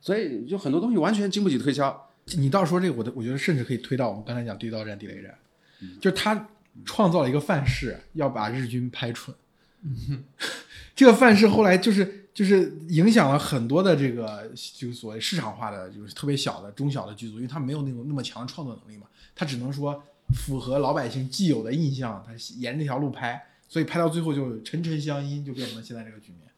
[0.00, 2.08] 所以就很多东西完全经不起推敲。
[2.36, 5.34] 你倒说这个，我的我觉得甚至可以推到我们刚才讲地道战、地雷战，
[5.80, 6.48] 嗯就是他
[6.84, 9.34] 创造了一个范式，要把日军拍蠢。
[10.94, 20.02] 这个范式后来就是就是影响了很多的这个就所谓市场化的，就是特别小的中小的剧组，因为他没有那种那么强的创作能力嘛，他只能说
[20.34, 26.50] 符合老百姓既有的印象，他沿着这条路拍，所以拍到最后就沉沉相因，就变成了现在这个局面。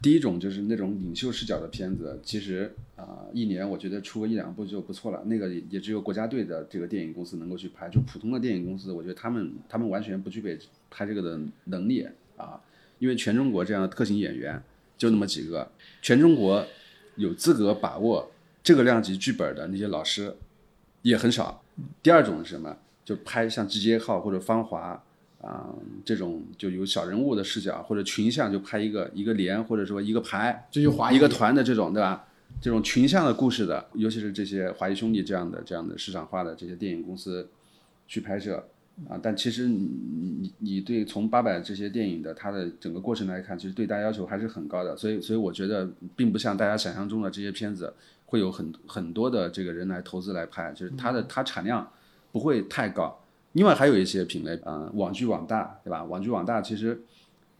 [0.00, 5.22] 第一种就是那种领袖视角的片子，其实啊、一年我觉得出个一两部就不错了。
[5.26, 10.58] 那个也只有国家队的这个电影公司能够去拍，就普通的电影公司，我觉得他们他们完全不具备
[10.90, 12.60] 拍这个的能力啊。
[12.98, 14.60] 因为全中国这样的特型演员
[14.96, 15.70] 就那么几个，
[16.02, 16.64] 全中国
[17.16, 18.30] 有资格把握
[18.62, 20.34] 这个量级剧本的那些老师
[21.02, 21.62] 也很少。
[22.02, 22.76] 第二种是什么？
[23.04, 24.94] 就拍像《集结号》或者《芳华》
[25.40, 25.72] 啊、
[26.04, 32.24] 这种就有小人物的视角或者群像，就拍一个一个连或者说一个排这就华谊一个团的这种，对吧？
[32.60, 37.48] 这种群像的故事的，尤其是这些华谊兄弟这样的这样的市场化的这些电影公司
[38.08, 38.66] 去拍摄
[39.08, 39.88] 啊，但其实你
[40.40, 47.94] 你你对从八佰这些电影的它的整个过程来看，其实对大家要求还是很高的，所以所以我觉得并不像大家想象中的这些片子
[48.26, 51.88] 会有很很多的这个人来投资来拍，就是它的它产量
[52.32, 53.16] 不会太高。
[53.52, 56.04] 另外还有一些品类，啊，网剧网大，对吧？
[56.04, 57.00] 网剧网大其实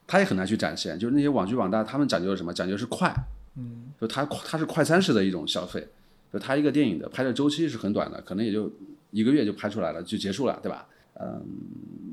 [0.07, 2.53] 它也很难去展现，就是那些网剧网大，他们讲究的什么？
[2.53, 3.13] 讲究是快，
[3.57, 5.89] 嗯，就它它是快餐式的一种消费，
[6.33, 8.71] 就它一个电影的拍摄周期是很短的，可能也就
[9.11, 10.87] 一个月就拍出来了，就结束了，对吧？
[11.21, 11.43] 嗯，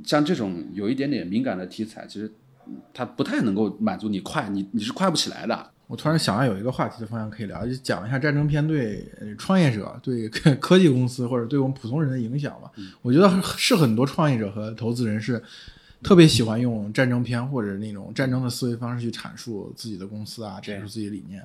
[0.03, 2.31] 像这种有一点点敏感的题材，其实
[2.65, 5.71] 嗯它不太能够满足你快，你你是快不起来的。
[5.87, 12.71] 我突然想到有一个话题的方向可以聊，就讲一下战争片对呃创业者、对科 科技公司或者对我们普通人的影响吧。
[13.01, 15.41] 我觉得是很多创业者和投资人是
[16.01, 21.43] 特别喜欢用战争片或者那种战争的思维方式去阐述自己的公司啊，阐述自己理念。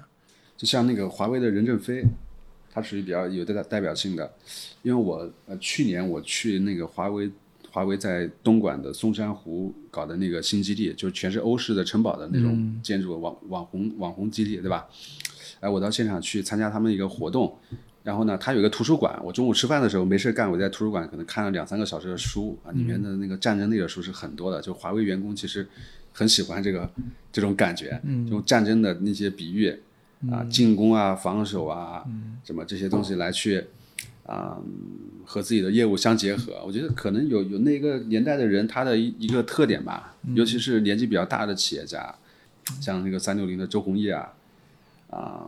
[0.57, 2.05] 就像那个华为的任正非，
[2.72, 4.30] 他属于比较有代代表性的，
[4.82, 7.30] 因为我呃去年我去那个华为
[7.70, 14.86] 华为在东莞的松山湖搞的那个新基地，就是全是欧式的城堡的那种建筑网网红网红基地，对吧？
[15.60, 17.56] 哎，我到现场去参加他们一个活动，
[18.02, 25.68] 然后呢，他有一个图书馆，我中午吃饭的时候没事干，我在图书馆可能看了两三个小时的书啊，里面的那个战争类的书是很多的，就华为员工其实
[26.12, 26.90] 很喜欢这个
[27.30, 28.00] 这种感觉，
[28.30, 29.68] 用战争的那些比喻
[30.30, 32.04] 啊，进攻啊、防守啊，
[32.42, 33.64] 什么这些东西来去
[34.24, 34.58] 啊、
[35.24, 36.62] 和自己的业务相结合。
[36.64, 42.14] 我觉得可能有有那个年代的人他的一一个特点吧，尤其是年纪比较大的企业家，
[42.80, 44.32] 像那个三六零的周鸿祎啊，
[45.10, 45.46] 啊、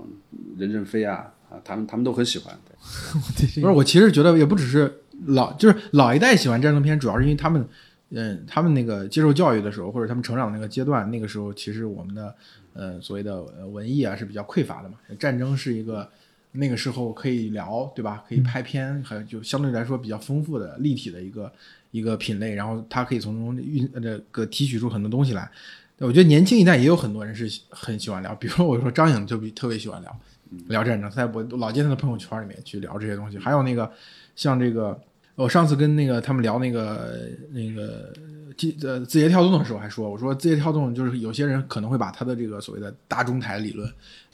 [0.59, 2.59] 任正非啊，啊，他们他们都很喜欢。
[2.67, 2.73] 对
[3.63, 7.65] 不是，我其实觉得也不只是老，就是老一代喜欢战争片，主要是因为他们，
[8.11, 12.35] 嗯，他们那个接受教育的时候，或者他们成长的那个阶段，那个时候其实我们的，
[12.73, 14.97] 呃，所谓的呃文艺啊是比较匮乏的嘛。
[15.19, 16.11] 战争是一个
[16.53, 18.25] 那个时候可以聊，对吧？
[18.29, 21.53] 可以拍片，还有就相对来说比较丰富的、立体的一个
[21.91, 25.51] 一个品类，然后他可以从中运呃这个提取出很多东西来。
[25.99, 30.21] 我觉得年轻一代也有很多人是很喜欢聊，比如说我说张颖就比特别喜欢聊
[30.67, 33.39] 聊战争，他在我老见他的朋友圈里面去聊这些东西。
[33.39, 33.89] 还有那个
[34.35, 35.01] 像这个，
[35.37, 38.13] 我上次跟那个他们聊那个那个
[38.59, 43.87] 字呃字节跳动的时候还说，我说字节跳动就是有些人可能会把他的这个所谓的大中台理论，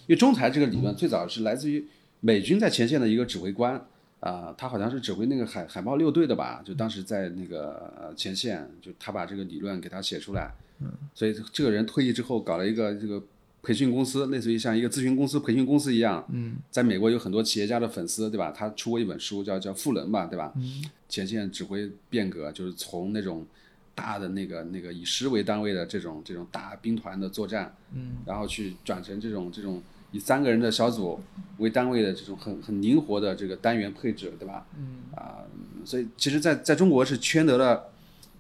[0.06, 1.86] 因为中台这个理论最早是来自于
[2.20, 3.80] 美军在前线的一个指挥官
[4.20, 10.50] 啊、他好像是指挥那个海海豹六队的吧，就当时在那个呃前线，就他把这个理论给他写出来，
[10.80, 13.22] 嗯，所以这个人退役之后搞了一个这个
[13.62, 18.50] 培训公司，类似于像一个咨询公司、培训公司一样，嗯，在美国有很多企业家的粉丝，对吧？
[18.50, 20.52] 他出过一本书叫叫《赋能》吧，对吧？
[20.56, 23.46] 嗯，前线指挥变革就是从那种。
[23.94, 29.82] 大的那个那个以师为单位的这种这种大兵团的作战，嗯，然后去转成这种这种
[30.12, 31.20] 以三个人的小组
[31.58, 34.66] 为单位的这种很很灵活的这个单元配置，对吧？
[34.76, 35.44] 嗯啊、
[35.84, 37.90] 所以其实在在中国是圈得了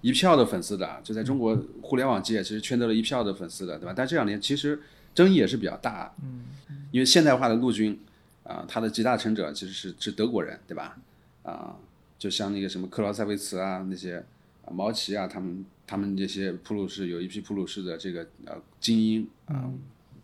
[0.00, 3.92] 一票的粉丝的，就在中国互联网界其实圈得了一票的粉丝的，对吧？
[3.96, 4.80] 但这两年其实
[5.14, 6.44] 争议也是比较大，嗯，
[6.90, 7.98] 因为现代化的陆军
[8.44, 10.96] 啊、它的集大成者其实是是德国人，对吧？
[11.42, 11.76] 啊、
[12.18, 14.24] 就像那个什么克劳塞维茨啊那些。
[14.64, 19.64] 啊，毛奇啊，他们他们这些普鲁士有一批普鲁士的这个呃精英啊、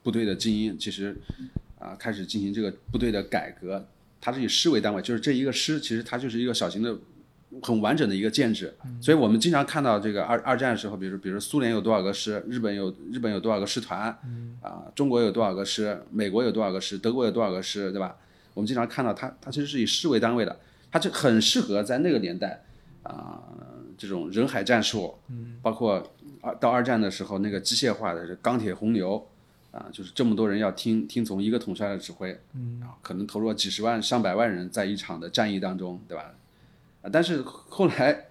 [0.05, 1.17] 部队的精英，其实
[1.81, 3.85] 啊、开始进行这个部队的改革。
[4.21, 6.97] 它是以师为单位，就是这一个师，其实它就是一个小型的
[7.61, 8.73] 很完整的一个建制。
[8.99, 14.09] 所以我们经常看到这个二二战的时候，比如比如苏联有多少个师，日本有日本有多少个师团，
[14.63, 18.17] 啊，中国有多少个师，美国有多少个师，德国有多少个师，对吧？
[18.55, 20.59] 我们经常看到它它其实是以师为单位的，
[20.91, 22.65] 它就很适合在那个年代
[23.03, 23.43] 啊、
[23.99, 25.15] 这种人海战术，
[25.61, 29.29] 包括二到二战的时候那个机械化的这钢铁洪流。
[29.75, 36.33] 啊，就是这么多人要听听从一个统帅的指挥，嗯，可能投入了几十万、上百万人在一场的战役当中，对吧？
[37.03, 38.27] 啊，但是后来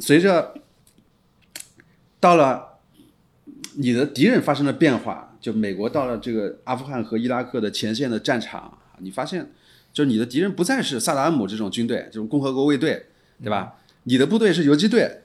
[0.00, 0.54] 随着
[2.18, 2.78] 到了
[3.74, 9.52] 你的敌人发生了变化，就美国到了这个阿富汗和伊拉克的前线的战场，你发现，
[9.92, 13.06] 就是你的敌人不再是萨达姆这种军队，这种共和国卫队，
[13.42, 13.74] 对吧？
[14.04, 15.18] 你的部队是游击队。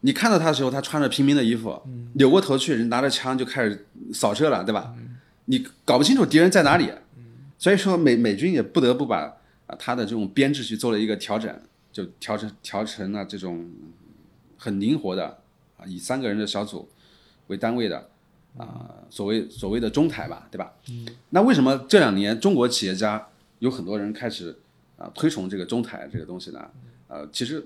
[0.00, 1.82] 你看到他的时候，他穿着平民的衣服，
[2.14, 4.94] 扭过头去，人拿着枪就开始扫射了，对吧？
[5.46, 6.92] 你搞不清楚敌人在哪里，
[7.58, 9.36] 所以说美美军也不得不把
[9.66, 11.52] 啊他的这种编制去做了一个调整，
[11.90, 13.68] 就调成调成了这种
[14.56, 15.38] 很灵活的
[15.76, 16.88] 啊，以三个人的小组
[17.48, 18.08] 为单位的
[18.56, 20.72] 啊，所谓所谓的中台吧，对吧？
[21.30, 23.26] 那为什么这两年中国企业家
[23.58, 24.56] 有很多人开始
[24.96, 26.70] 啊推崇这个中台这个东西呢？
[27.08, 27.64] 呃，其实嗯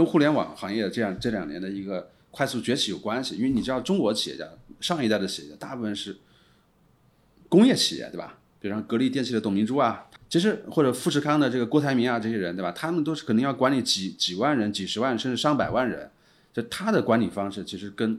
[0.00, 4.48] 跟互联网行业这样这两年的一个快速崛起有关系，因为你知道中国企业家
[4.80, 6.16] 上一代的企业家大部分是
[7.50, 8.38] 工业企业，对吧？
[8.58, 12.72] 比如像格力电器的董明珠啊，其实或者富士康的这个郭台铭啊，这些人，对吧？
[12.72, 16.10] 他们都是肯定要管理几几万人、几十万甚至上百万人，
[16.54, 18.18] 就他的管理方式其实跟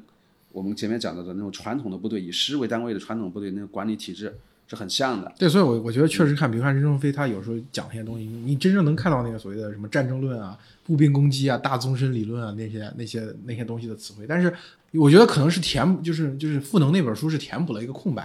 [0.51, 4.37] 我们前面讲到的那种传统的部队以师为单位的传统部队那个管理体制
[4.71, 5.29] 是很像的。
[5.37, 14.25] 对，所以我我觉得确实看，比如看任正非，他有时候讲那些东西，你真正能看到那个所谓的什么战争论啊、步兵攻击啊、大纵深理论啊那些那些那些东西的词汇。
[14.25, 14.53] 但是
[14.93, 18.23] 我觉得可能是填，就是就是赋能那本书是填补了一个空白。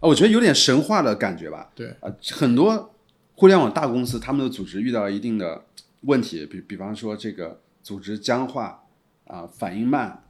[0.00, 1.70] 啊，我觉得有点神话的感觉吧。
[1.74, 2.92] 对啊，很多
[3.36, 5.62] 互联网大公司他们的组织遇到了一定的
[6.00, 8.82] 问题，比比方说这个组织僵化
[9.28, 10.24] 啊、反应慢，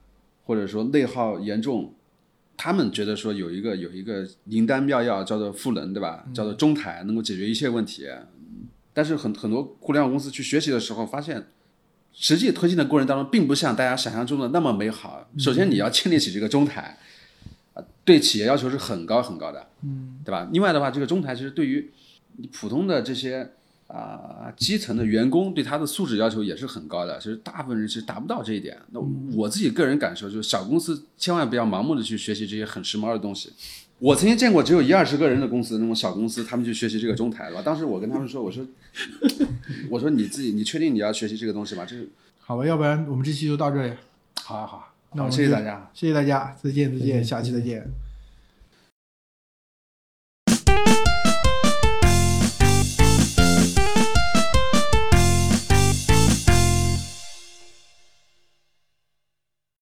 [0.44, 1.94] 或者说内耗严重，
[2.62, 6.26] 他们觉得说有一个有一个灵丹妙药叫做赋能，对吧？
[6.34, 8.06] 叫做中台，能够解决一切问题。
[8.92, 11.46] 但是很很多互联网公司去学习的时候，发现
[12.12, 15.26] 实际推进的过程当中，并不像大家想象中的那么美好。
[15.38, 16.98] 首先，你要建立起这个中台，
[17.72, 20.46] 啊，对企业要求是很高很高的，嗯，对吧？
[20.52, 21.90] 另外的话，这个中台其实对于
[22.36, 23.52] 你普通的这些
[23.92, 27.18] 啊、基层的员工，对他的素质要求也是很高的。
[27.18, 28.76] 其实大部分人其实达不到这一点。
[28.92, 29.00] 那
[29.34, 33.52] 我自己个人感受就是，小公司千万不要盲目的去学习这些很时髦的东西。
[33.98, 37.62] 我曾经见过只有一二十个人的公司，那种小公司，他们去学习这个中台，对吧？
[37.62, 38.64] 当时我跟他们说，我说，
[39.90, 41.84] 我说你自己，你确定你要学习这个东西吗？
[41.84, 43.92] 这是好吧，要不然我们这期就到这里。
[44.42, 44.84] 好啊好啊，
[45.14, 45.90] 那我们谢谢大家。
[45.92, 47.90] 谢谢大家，再见再见，下期再见。